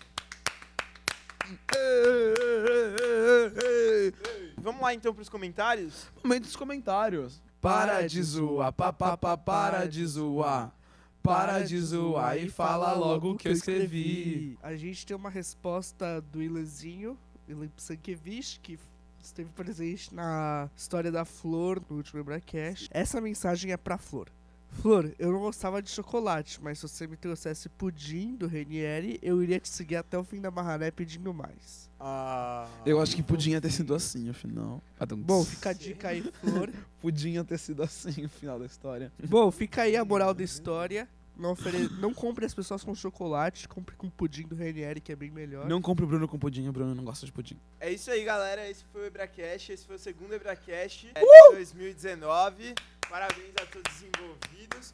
[4.58, 6.08] Vamos lá então pros comentários?
[6.24, 7.42] Momento dos comentários.
[7.62, 10.74] Para de zoar, pa, pa, pa, para de zoar.
[11.22, 14.58] Para de zoar e fala logo o que eu escrevi.
[14.64, 17.16] A gente tem uma resposta do Ilanzinho,
[17.48, 18.80] Ilan Psankiewicz, que
[19.22, 22.90] esteve presente na história da Flor no último Embracast.
[22.90, 24.28] Essa mensagem é pra Flor.
[24.72, 29.44] Flor, eu não gostava de chocolate, mas se você me trouxesse pudim do Renieri, eu
[29.44, 31.90] iria te seguir até o fim da Marrané pedindo mais.
[32.00, 34.82] Ah, Eu acho que podia ter sido assim, afinal.
[35.18, 36.72] Bom, fica a dica aí, Flor.
[37.02, 39.12] Podia ter sido assim o final da história.
[39.28, 41.08] Bom, fica aí a moral da história.
[41.36, 41.90] Não, ofere...
[42.00, 45.68] não compre as pessoas com chocolate, compre com pudim do Renieri, que é bem melhor.
[45.68, 47.60] Não compre o Bruno com pudim, o Bruno não gosta de pudim.
[47.80, 48.70] É isso aí, galera.
[48.70, 49.72] Esse foi o Ebracast.
[49.72, 51.52] Esse foi o segundo Ebracast Uh!
[51.52, 52.76] de 2019.
[53.10, 54.94] Parabéns a todos os envolvidos.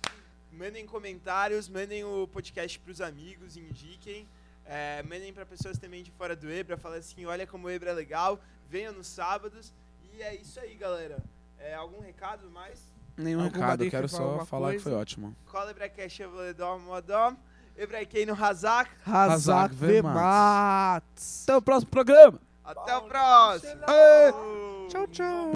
[0.51, 4.27] Mandem comentários, mandem o podcast pros amigos, indiquem.
[4.65, 7.91] É, mandem para pessoas também de fora do Ebra, falando assim, olha como o Ebra
[7.91, 9.73] é legal, venham nos sábados.
[10.13, 11.23] E é isso aí, galera.
[11.59, 12.79] É, algum recado mais?
[13.18, 14.84] Nenhum recado, eu dica quero só falar que coisa?
[14.84, 15.36] foi ótimo.
[15.45, 15.74] Cola
[16.20, 17.36] Evoledom Modom.
[17.76, 18.89] Ebraquei no Razak.
[19.74, 21.43] Vemats.
[21.43, 22.39] Até o próximo programa!
[22.63, 23.82] Até o próximo.
[24.89, 25.53] Tchau, tchau.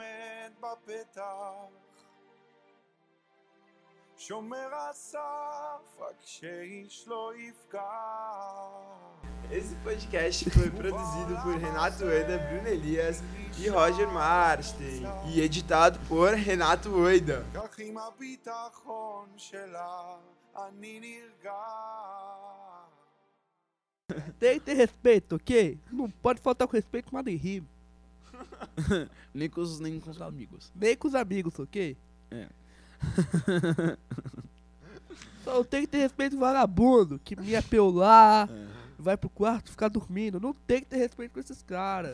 [4.30, 7.80] עומד בפתח שומר הסף רק שאיש לא יפגע
[9.50, 13.22] Esse podcast foi produzido por Renato Oida, Bruno Elias
[13.56, 15.04] e Roger Marstein.
[15.28, 17.44] E editado por Renato Oida.
[17.54, 20.16] כך עם הביטחון שלה
[20.56, 21.62] אני נרגע
[24.38, 25.78] Tem que ter respeito, ok?
[25.92, 27.66] Não pode faltar com respeito com nada em rima.
[29.34, 30.72] Nem com os, nem com os amigos.
[30.74, 31.96] Nem com os amigos, ok?
[32.30, 32.48] É.
[35.43, 38.65] Só tem que ter respeito com vagabundo, que me apeular, É.
[38.97, 40.39] vai pro quarto ficar dormindo.
[40.39, 42.09] Não tem que ter respeito com esses caras.